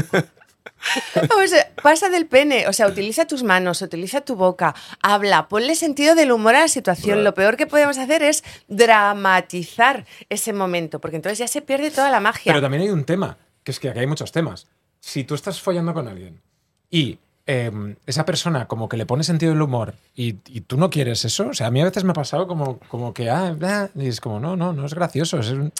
[1.43, 5.75] O sea, pasa del pene, o sea, utiliza tus manos, utiliza tu boca, habla, ponle
[5.75, 7.23] sentido del humor a la situación.
[7.23, 12.09] Lo peor que podemos hacer es dramatizar ese momento, porque entonces ya se pierde toda
[12.11, 12.51] la magia.
[12.53, 14.67] Pero también hay un tema, que es que aquí hay muchos temas.
[14.99, 16.41] Si tú estás follando con alguien
[16.89, 17.71] y eh,
[18.05, 21.47] esa persona como que le pone sentido del humor y, y tú no quieres eso,
[21.49, 24.07] o sea, a mí a veces me ha pasado como, como que, ah, bla, y
[24.07, 25.71] es como, no, no, no es gracioso, es un-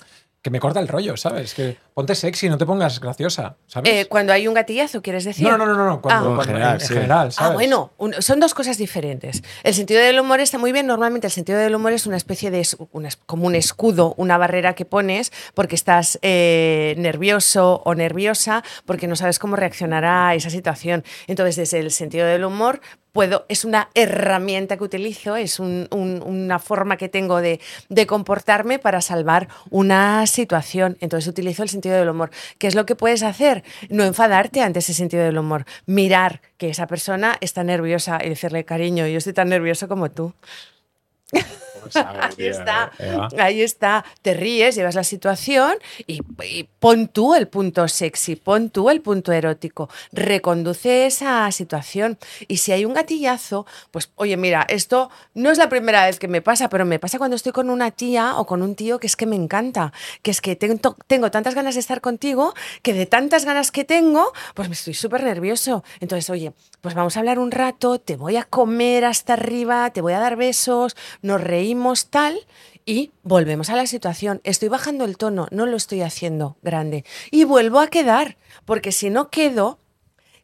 [0.41, 1.53] que me corta el rollo, ¿sabes?
[1.53, 3.91] Que ponte sexy, no te pongas graciosa, ¿sabes?
[3.93, 5.45] Eh, cuando hay un gatillazo, ¿quieres decir?
[5.45, 6.35] no, no, no, no, no, cuando, Ah.
[6.35, 6.93] cuando- En general, en, sí.
[6.93, 7.51] general, ¿sabes?
[7.51, 9.43] Ah, bueno, un- son dos cosas diferentes.
[9.63, 10.87] El sentido del humor está muy bien.
[10.87, 14.75] Normalmente el sentido del humor es una especie de, una como un escudo, una barrera
[14.75, 20.49] que pones porque estás eh, nervioso o nerviosa, porque no sabes cómo reaccionar a esa
[20.49, 21.03] situación.
[21.27, 22.79] Entonces, desde el sentido del humor,
[23.47, 27.59] es una herramienta que utilizo, es un- un- una forma que tengo de,
[27.89, 30.97] de comportarme para salvar una situación.
[31.01, 32.30] Entonces utilizo el sentido del humor.
[32.57, 33.63] ¿Qué es lo que puedes hacer?
[33.89, 35.65] No enfadarte ante ese sentido del humor.
[35.86, 40.34] Mirar que esa persona está nerviosa y decirle, cariño, yo estoy tan nervioso como tú.
[41.91, 42.05] Pues,
[42.39, 43.27] Ahí está, Eva.
[43.37, 44.05] ahí está.
[44.21, 45.73] Te ríes, llevas la situación
[46.07, 52.17] y, y pon tú el punto sexy, pon tú el punto erótico, reconduce esa situación.
[52.47, 56.27] Y si hay un gatillazo, pues oye, mira, esto no es la primera vez que
[56.27, 59.07] me pasa, pero me pasa cuando estoy con una tía o con un tío que
[59.07, 62.93] es que me encanta, que es que tengo, tengo tantas ganas de estar contigo, que
[62.93, 65.83] de tantas ganas que tengo, pues me estoy súper nervioso.
[65.99, 70.01] Entonces, oye, pues vamos a hablar un rato, te voy a comer hasta arriba, te
[70.01, 71.78] voy a dar besos, nos reímos
[72.09, 72.39] tal
[72.86, 74.41] y volvemos a la situación.
[74.43, 77.05] Estoy bajando el tono, no lo estoy haciendo grande.
[77.32, 79.80] Y vuelvo a quedar, porque si no quedo,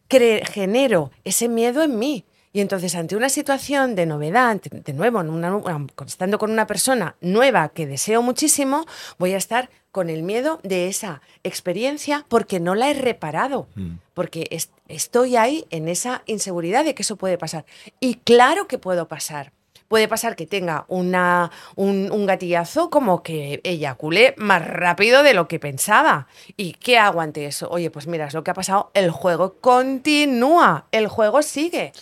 [0.09, 2.25] genero ese miedo en mí.
[2.53, 6.65] Y entonces, ante una situación de novedad, de nuevo, en una- una- estando con una
[6.67, 8.86] persona nueva que deseo muchísimo,
[9.17, 13.67] voy a estar con el miedo de esa experiencia porque no la he reparado.
[14.13, 17.65] Porque es- estoy ahí en esa inseguridad de que eso puede pasar.
[17.99, 19.51] Y claro que puedo pasar.
[19.88, 25.47] Puede pasar que tenga una, un, un gatillazo como que eyacule más rápido de lo
[25.47, 26.27] que pensaba.
[26.57, 27.69] ¿Y qué hago ante eso?
[27.69, 28.89] Oye, pues mira, es lo que ha pasado.
[28.95, 30.86] El juego continúa.
[30.91, 31.93] El juego sigue.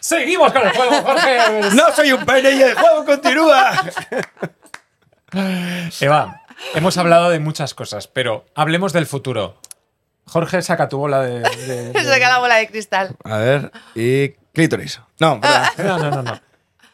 [0.00, 1.38] Seguimos con el juego, Jorge.
[1.74, 3.72] No soy un pene y el juego continúa.
[6.00, 6.42] Eva,
[6.74, 9.58] hemos hablado de muchas cosas, pero hablemos del futuro.
[10.26, 11.40] Jorge, saca tu bola de.
[11.40, 13.16] de- de- Saca la bola de cristal.
[13.24, 15.00] A ver, y clítoris.
[15.18, 15.70] No, Ah.
[15.78, 16.40] No, no, no, no.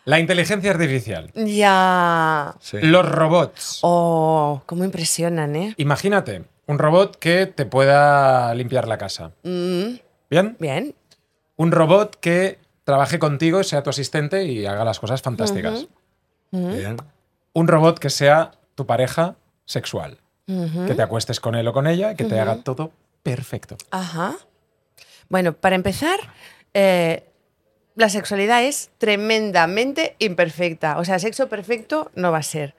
[0.08, 1.30] La inteligencia artificial.
[1.34, 2.54] Ya.
[2.60, 2.78] Sí.
[2.80, 3.80] Los robots.
[3.82, 5.74] Oh, cómo impresionan, ¿eh?
[5.76, 9.32] Imagínate, un robot que te pueda limpiar la casa.
[9.42, 9.96] Mm,
[10.30, 10.56] ¿Bien?
[10.58, 10.94] bien.
[11.56, 15.88] Un robot que trabaje contigo, sea tu asistente y haga las cosas fantásticas.
[16.52, 16.96] Bien.
[17.52, 19.36] Un robot que sea tu pareja
[19.66, 20.16] sexual.
[20.46, 22.92] Que te acuestes con él o con ella y que te haga todo
[23.22, 23.76] perfecto.
[23.90, 24.36] Ajá.
[25.28, 26.18] Bueno, para empezar,
[26.72, 27.27] eh,
[27.98, 30.98] la sexualidad es tremendamente imperfecta.
[30.98, 32.74] O sea, sexo perfecto no va a ser.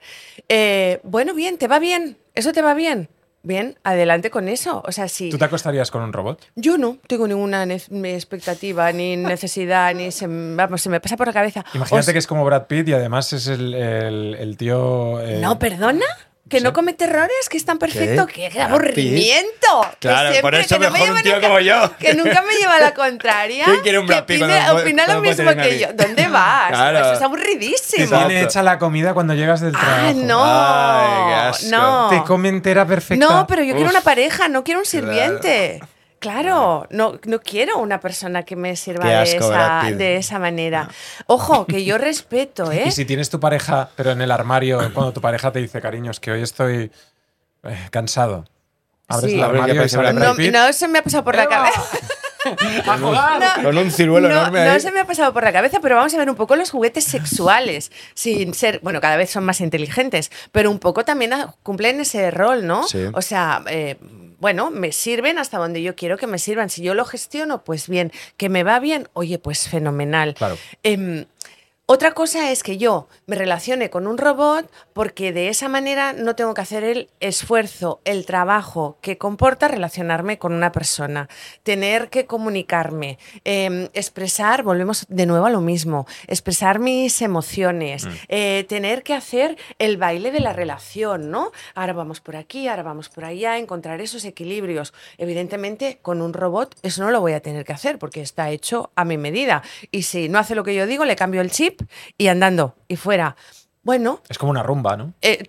[0.48, 2.16] Eh, bueno, bien, ¿te va bien?
[2.34, 3.08] ¿Eso te va bien?
[3.42, 4.82] Bien, adelante con eso.
[4.86, 6.44] O sea, si ¿Tú te acostarías con un robot?
[6.56, 11.32] yo no tengo ninguna expectativa, ni necesidad, ni se, vamos, se me pasa por la
[11.32, 11.64] cabeza.
[11.74, 15.20] Imagínate O que es como Brad Pitt y además es el, el- el tío.
[15.22, 16.04] eh, No, perdona.
[16.50, 16.74] Que no Sí.
[16.74, 18.26] comete errores, que es tan perfecto.
[18.26, 18.50] ¿Qué?
[18.50, 19.86] ¡Qué aburrimiento!
[20.00, 21.92] Que Claro, siempre- por eso que no me mejor un tío nunca- como yo.
[21.98, 23.64] Que nunca me lleva a la contraria.
[23.66, 25.88] ¿Quién quiere un que Brad Pitt opina lo mismo que yo.
[25.94, 26.68] ¿Dónde vas?
[26.72, 26.98] Claro.
[26.98, 28.04] Eso está Te aburridísimo.
[28.04, 28.26] Exacto.
[28.26, 30.12] tiene hecha la comida cuando llegas del Ah, trabajo.
[30.24, 30.42] no.
[30.44, 31.66] Ay, qué asco.
[31.70, 32.08] no.
[32.10, 33.24] Te come entera perfecta.
[33.24, 33.94] No, pero yo quiero Uf.
[33.94, 35.76] una pareja, no quiero un sirviente.
[35.78, 35.92] Claro,
[36.90, 40.88] no, no quiero una persona que me sirva de, esa, de esa manera.
[41.26, 42.84] Ojo, que yo respeto, ¿eh?
[42.86, 46.10] Y si tienes tu pareja, pero en el armario, cuando tu pareja te dice, cariño,
[46.10, 46.90] es que hoy estoy
[47.64, 48.44] eh, cansado.
[49.08, 49.38] Abres Sí.
[49.38, 51.82] el armario y Brad No, no se me ha pasado por la cabeza.
[52.86, 53.62] ¡A jugar!
[53.62, 54.80] Con un ciruelo no, enorme no ahí.
[54.80, 57.04] se me ha pasado por la cabeza, pero vamos a ver un poco los juguetes
[57.04, 61.32] sexuales, sin ser, bueno, cada vez son más inteligentes, pero un poco también
[61.62, 62.86] cumplen ese rol, ¿no?
[62.86, 63.04] Sí.
[63.12, 63.96] O sea, eh,
[64.40, 66.70] bueno, me sirven hasta donde yo quiero que me sirvan.
[66.70, 68.10] Si yo lo gestiono, pues bien.
[68.38, 70.34] Que me va bien, oye, pues fenomenal.
[70.34, 70.56] Claro.
[70.82, 71.26] Em,
[71.84, 74.70] otra cosa es que yo me relacione con un robot
[75.00, 80.36] porque de esa manera no tengo que hacer el esfuerzo, el trabajo que comporta relacionarme
[80.38, 81.26] con una persona,
[81.62, 88.66] tener que comunicarme, em, expresar, volvemos de nuevo a lo mismo, expresar mis emociones, eh,
[88.68, 91.50] tener que hacer el baile de la relación, ¿no?
[91.74, 94.92] Ahora vamos por aquí, ahora vamos por allá, encontrar esos equilibrios.
[95.16, 98.90] Evidentemente, con un robot eso no lo voy a tener que hacer porque está hecho
[98.96, 99.62] a mi medida.
[99.90, 101.80] Y si no hace lo que yo digo, le cambio el chip
[102.18, 103.34] y andando y fuera.
[103.90, 105.14] Bueno, Es como una rumba, ¿no?
[105.20, 105.42] eh,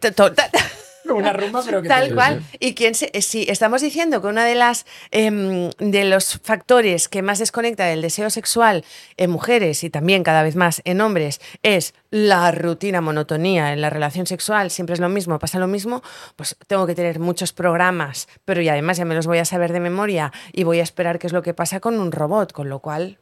[1.13, 2.43] una rumba, pero que Tal te- cual.
[2.59, 7.07] Y quién se- eh, si estamos diciendo que uno de las em, de los factores
[7.07, 8.83] que más desconecta del deseo sexual
[9.17, 13.91] en mujeres y también cada vez más en hombres es la rutina monotonía en la
[13.91, 16.01] relación sexual, siempre es lo mismo, pasa lo mismo,
[16.35, 19.71] pues tengo que tener muchos programas, pero y además ya me los voy a saber
[19.71, 22.69] de memoria y voy a esperar qué es lo que pasa con un robot, con
[22.69, 23.19] lo cual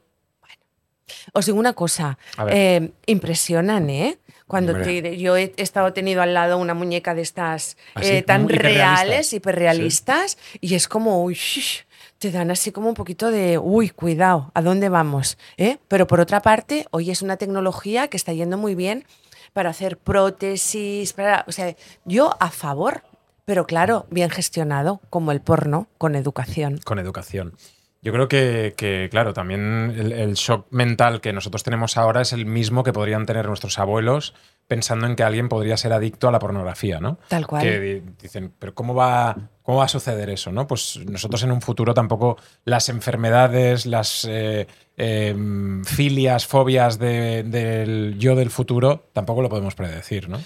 [1.33, 2.53] os digo una cosa, A ver.
[2.55, 4.19] eh, impresionan, ¿eh?
[4.49, 8.21] Cuando te- yo he estado tenido al lado una muñeca de estas ¿Ah, eh, sí?
[8.23, 11.37] tan Muy reales, hiperrealistas, y es como, uy,
[12.17, 15.37] te dan así como un poquito de, uy, cuidado, ¿a dónde vamos?
[15.57, 15.77] ¿Eh?
[15.87, 19.05] Pero por otra parte, hoy es una tecnología que está yendo muy bien
[19.53, 21.75] para hacer prótesis, para, o sea,
[22.05, 23.03] yo a favor,
[23.45, 26.79] pero claro, bien gestionado, como el porno, con educación.
[26.83, 27.53] Con educación.
[28.01, 32.31] Yo creo que, que, claro, también el, el shock mental que nosotros tenemos ahora es
[32.31, 34.33] el mismo que podrían tener nuestros abuelos
[34.67, 37.17] pensando en que alguien podría ser adicto a la pornografía, ¿no?
[37.27, 37.61] Tal cual.
[37.63, 40.51] Que di- dicen, pero ¿cómo va, ¿cómo va a suceder eso?
[40.51, 40.65] ¿no?
[40.67, 48.15] Pues nosotros en un futuro tampoco las enfermedades, las eh, em, filias, fobias de- del
[48.19, 50.39] yo del futuro, tampoco lo podemos predecir, ¿no?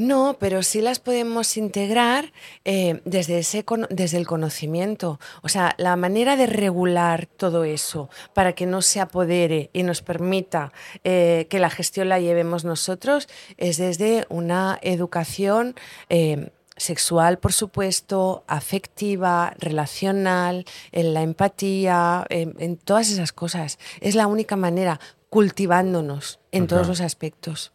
[0.00, 2.32] No, pero sí las podemos integrar
[2.64, 5.20] eh, desde, ese desde el conocimiento.
[5.42, 10.00] O sea, la manera de regular todo eso para que no se apodere y nos
[10.00, 10.72] permita
[11.04, 13.28] eh, que la gestión la llevemos nosotros
[13.58, 15.74] es desde una educación.
[16.08, 23.78] eh, sexual, por supuesto, afectiva, relacional, en la empatía, en, en todas esas cosas.
[24.00, 24.98] Es la única manera,
[25.28, 27.74] cultivándonos en todos los aspectos.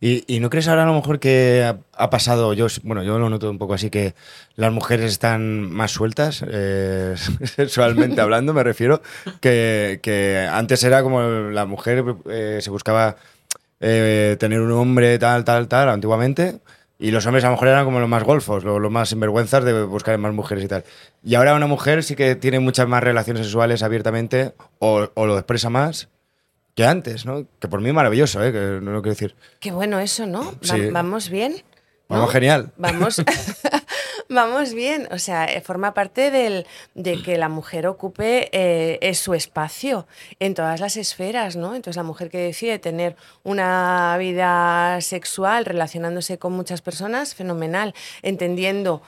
[0.00, 3.18] ¿Y, y no crees ahora a lo mejor que ha, ha pasado, yo, bueno, yo
[3.18, 4.14] lo noto un poco así, que
[4.54, 9.02] las mujeres están más sueltas, eh, sexualmente hablando, me refiero,
[9.40, 13.16] que, que antes era como la mujer eh, se buscaba
[13.80, 16.60] eh, tener un hombre tal, tal, tal, antiguamente,
[17.00, 19.64] y los hombres a lo mejor eran como los más golfos, los, los más sinvergüenzas
[19.64, 20.84] de buscar más mujeres y tal.
[21.24, 25.36] Y ahora una mujer sí que tiene muchas más relaciones sexuales abiertamente, o, o lo
[25.36, 26.08] expresa más
[26.78, 27.44] que antes, ¿no?
[27.58, 28.52] Que por mí maravilloso, ¿eh?
[28.52, 29.34] Que no lo quiero decir.
[29.58, 30.44] Qué bueno eso, ¿no?
[30.52, 30.90] Va- Sí.
[30.92, 31.54] Vamos bien.
[32.08, 32.16] ¿no?
[32.16, 32.70] Vamos genial.
[32.76, 33.20] Vamos,
[34.28, 35.08] vamos bien.
[35.10, 40.06] O sea, eh, forma parte del, de que la mujer ocupe eh, eh, su espacio
[40.38, 41.74] en todas las esferas, ¿no?
[41.74, 47.92] Entonces, la mujer que decide tener una vida sexual relacionándose con muchas personas, fenomenal.
[48.22, 49.02] Entendiendo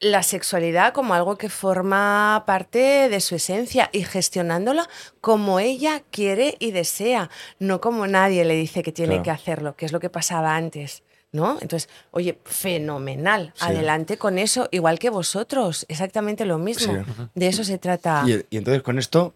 [0.00, 4.88] la sexualidad como algo que forma parte de su esencia y gestionándola
[5.20, 9.22] como ella quiere y desea, no como nadie le dice que tiene Claro.
[9.24, 11.02] que hacerlo, que es lo que pasaba antes.
[11.30, 11.58] ¿No?
[11.60, 13.52] Entonces, oye, fenomenal.
[13.54, 13.66] Sí.
[13.66, 16.94] Adelante con eso, igual que vosotros, exactamente lo mismo.
[17.04, 17.12] Sí.
[17.34, 18.24] De eso se trata.
[18.26, 19.34] Y, y entonces con esto,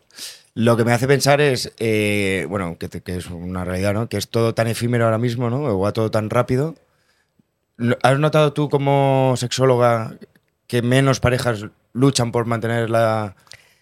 [0.55, 4.09] lo que me hace pensar es, eh, bueno, que, te- que es una realidad, ¿no?
[4.09, 5.63] Que es todo tan efímero ahora mismo, ¿no?
[5.65, 6.77] O va todo tan rápido.
[7.77, 10.15] ¿No- ¿Has notado tú como sexóloga
[10.73, 13.37] que menos parejas luchan por mantener la,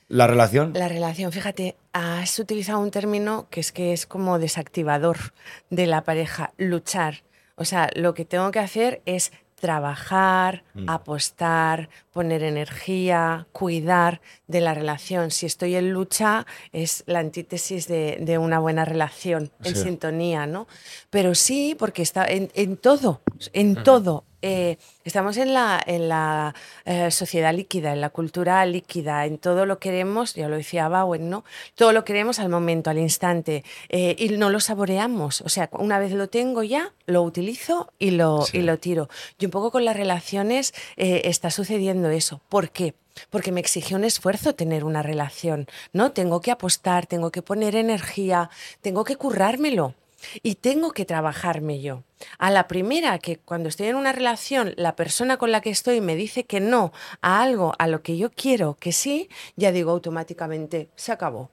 [0.08, 0.72] la relación?
[0.74, 5.32] La relación, fíjate, has utilizado un término que es que es como desactivador
[5.70, 7.22] de la pareja, luchar.
[7.54, 14.20] O sea, lo que tengo que hacer es trabajar, apostar, poner energía, cuidar
[14.50, 15.30] de la relación.
[15.30, 20.66] Si estoy en lucha, es la antítesis de, de una buena relación, en sintonía, ¿no?
[21.10, 23.20] Pero sí, porque está en, en todo,
[23.52, 24.24] en todo.
[24.42, 26.54] eh, estamos en la, en la
[26.86, 31.28] eh, sociedad líquida, en la cultura líquida, en todo lo queremos, ya lo decía Bowen,
[31.28, 31.44] ¿no?
[31.74, 35.42] Todo lo queremos al momento, al instante, eh, y no lo saboreamos.
[35.42, 38.58] O sea, una vez lo tengo ya, lo utilizo y lo, Sí.
[38.58, 39.08] y lo tiro.
[39.38, 42.40] Y un poco con las relaciones está sucediendo eso.
[42.48, 42.94] ¿Por qué?
[43.28, 46.12] Porque me exige un esfuerzo tener una relación, ¿no?
[46.12, 48.50] Tengo que apostar, tengo que poner energía,
[48.80, 49.94] tengo que currármelo.
[50.42, 52.02] y tengo que trabajarme yo.
[52.38, 56.00] A la primera que cuando estoy en una relación, la persona con la que estoy
[56.00, 56.92] me dice que no
[57.22, 61.50] a algo a lo que yo quiero que sí, ya digo automáticamente, se acabó.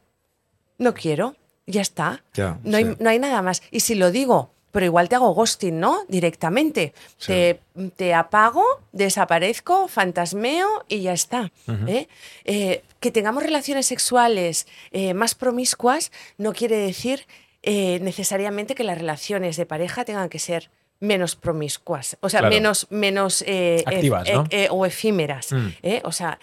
[0.77, 2.23] No quiero, ya está.
[2.33, 2.95] Ya, no, hay, sí.
[2.99, 3.63] no hay nada más.
[3.71, 6.05] Y si lo digo, pero igual te hago ghosting, ¿no?
[6.07, 6.93] Directamente.
[7.17, 7.33] Sí.
[7.33, 7.59] Te,
[7.95, 11.51] te apago, desaparezco, fantasmeo y ya está.
[11.87, 12.07] ¿eh?
[12.45, 17.25] Eh, que tengamos relaciones sexuales eh, más promiscuas no quiere decir
[17.63, 20.69] necesariamente que las relaciones de pareja tengan que ser
[20.99, 22.53] menos promiscuas, o sea, Claro.
[22.53, 23.43] menos, menos
[23.83, 24.47] Activas, ¿no?
[24.69, 25.53] o efímeras.
[25.53, 25.69] Mm.
[26.03, 26.37] O sea,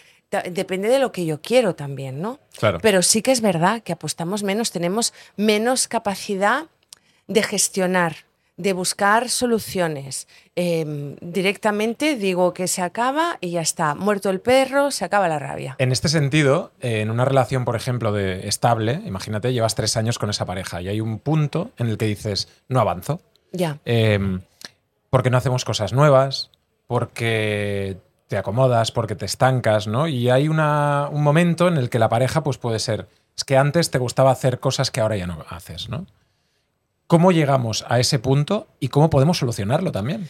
[0.50, 2.40] depende de lo que yo quiero también, ¿no?
[2.58, 2.78] Claro.
[2.82, 6.66] Pero sí que es verdad que apostamos menos, tenemos menos capacidad
[7.26, 8.16] de gestionar,
[8.56, 10.28] de buscar soluciones.
[10.56, 13.94] Eh, directamente digo que se acaba y ya está.
[13.94, 15.74] Muerto el perro, se acaba la rabia.
[15.78, 20.30] En este sentido, en una relación, por ejemplo, de estable, imagínate, llevas tres años con
[20.30, 23.20] esa pareja y hay un punto en el que dices, no avanzo.
[23.52, 23.78] Ya.
[23.84, 24.38] Eh,
[25.10, 26.50] porque no hacemos cosas nuevas,
[26.86, 27.96] porque
[28.28, 30.06] te acomodas, porque te estancas, ¿no?
[30.08, 33.56] Y hay una- un momento en el que la pareja pues puede ser, es que
[33.56, 36.06] antes te gustaba hacer cosas que ahora ya no haces, ¿no?
[37.06, 40.28] ¿Cómo llegamos a ese punto y cómo podemos solucionarlo también?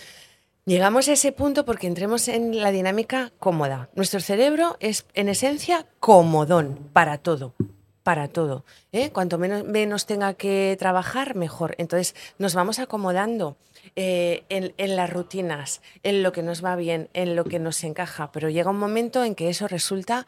[0.66, 3.90] Llegamos a ese punto porque entremos en la dinámica cómoda.
[3.94, 7.54] Nuestro cerebro es, en esencia, comodón para todo.
[8.02, 8.64] Para todo.
[8.90, 9.10] ¿eh?
[9.10, 11.74] Cuanto menos, tenga que trabajar, mejor.
[11.78, 13.56] Entonces, nos vamos acomodando
[13.94, 18.32] eh, en, las rutinas, en lo que nos va bien, en lo que nos encaja.
[18.32, 20.26] Pero llega un momento en que eso resulta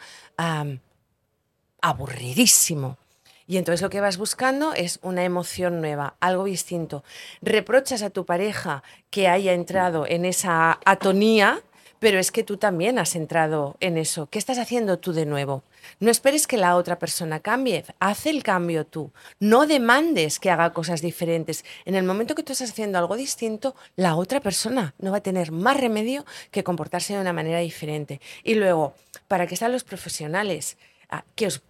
[1.80, 2.98] aburridísimo.
[3.46, 7.04] Y entonces lo que vas buscando es una emoción nueva, algo distinto.
[7.42, 11.62] Reprochas a tu pareja que haya entrado en esa atonía,
[11.98, 14.26] pero es que tú también has entrado en eso.
[14.26, 15.62] ¿Qué estás haciendo tú de nuevo?
[16.00, 19.12] No esperes que la otra persona cambie, haz el cambio tú.
[19.38, 21.64] No demandes que haga cosas diferentes.
[21.84, 25.22] En el momento que tú estás haciendo algo distinto, la otra persona no va a
[25.22, 28.20] tener más remedio que comportarse de una manera diferente.
[28.42, 28.94] Y luego,
[29.28, 30.76] ¿para qué están los profesionales?
[31.08, 31.62] Ah, que os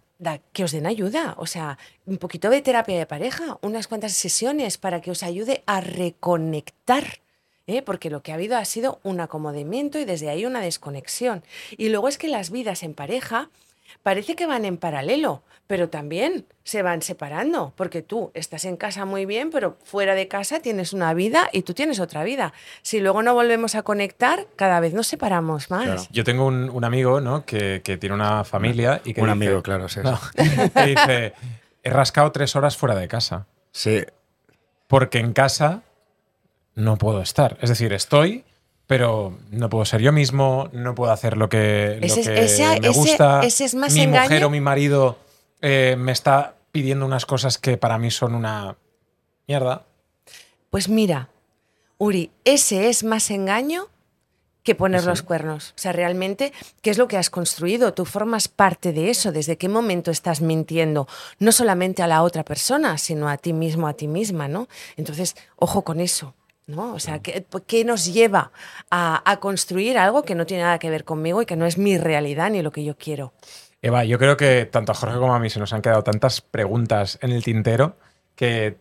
[0.53, 4.77] que os den ayuda, o sea, un poquito de terapia de pareja, unas cuantas sesiones
[4.77, 7.21] para que os ayude a reconectar.
[7.67, 7.81] ¿eh?
[7.81, 11.43] Porque lo que ha habido ha sido un acomodamiento y desde ahí una desconexión.
[11.77, 13.49] Y luego es que las vidas en pareja
[14.03, 19.03] parece que van en paralelo, pero también se van separando, porque tú estás en casa
[19.05, 22.53] muy bien, pero fuera de casa tienes una vida y tú tienes otra vida.
[22.81, 25.83] Si luego no volvemos a conectar, cada vez nos separamos más.
[25.85, 26.03] Claro.
[26.11, 27.45] Yo tengo un, un amigo ¿no?
[27.45, 29.99] que, que tiene una familia y que Un dice- amigo, claro, sí.
[30.03, 31.33] No, que dice,
[31.83, 33.45] he rascado tres horas fuera de casa.
[33.71, 34.03] Sí,
[34.87, 35.81] porque en casa
[36.75, 37.57] no puedo estar.
[37.61, 38.45] Es decir, estoy,
[38.87, 42.43] pero no puedo ser yo mismo, no puedo hacer lo que, lo Ese es- que
[42.45, 43.41] ese- me gusta.
[43.43, 44.23] ese es más mi engaño.
[44.23, 45.17] mujer o mi marido
[45.61, 48.75] eh, me está pidiendo unas cosas que para mí son una
[49.47, 49.83] mierda.
[50.69, 51.29] Pues mira,
[51.97, 53.87] Uri, ese es más engaño
[54.63, 55.07] que poner ¿Sí?
[55.07, 55.69] los cuernos.
[55.75, 57.93] O sea, realmente, ¿qué es lo que has construido?
[57.93, 59.31] Tú formas parte de eso.
[59.31, 61.07] ¿Desde qué momento estás mintiendo?
[61.39, 64.67] No solamente a la otra persona, sino a ti mismo, a ti misma, ¿no?
[64.97, 66.35] Entonces, ojo con eso.
[66.67, 66.93] ¿No?
[66.93, 68.51] O sea, ¿qué, qué nos lleva
[68.91, 71.77] a, a construir algo que no tiene nada que ver conmigo y que no es
[71.77, 73.33] mi realidad ni lo que yo quiero?
[73.81, 76.41] Eva, yo creo que tanto a Jorge como a mí se nos han quedado tantas
[76.41, 77.95] preguntas en el tintero
[78.35, 78.77] que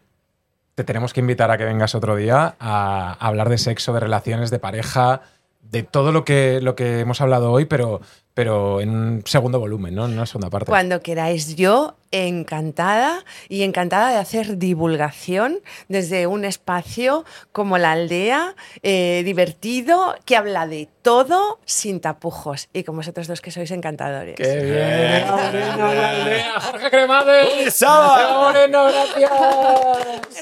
[0.74, 4.00] te tenemos que invitar a que vengas otro día a, a hablar de sexo, de
[4.00, 5.22] relaciones, de pareja,
[5.62, 8.00] de todo lo que, lo que hemos hablado hoy, pero,
[8.36, 10.04] pero en un segundo volumen, ¿no?
[10.04, 10.66] En una segunda parte.
[10.66, 18.54] Cuando queráis, yo encantada y encantada de hacer divulgación desde un espacio como la aldea,
[18.82, 22.68] eh, divertido, que habla de todo sin tapujos.
[22.74, 24.36] Y con vosotros dos que sois encantadores.
[24.36, 25.30] ¡Qué bien!
[25.30, 26.60] Moreno, la aldea.
[26.60, 27.82] Jorge Cremades.
[27.82, 29.30] Moreno, gracias.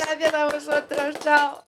[0.00, 1.62] Gracias a vosotros, chao.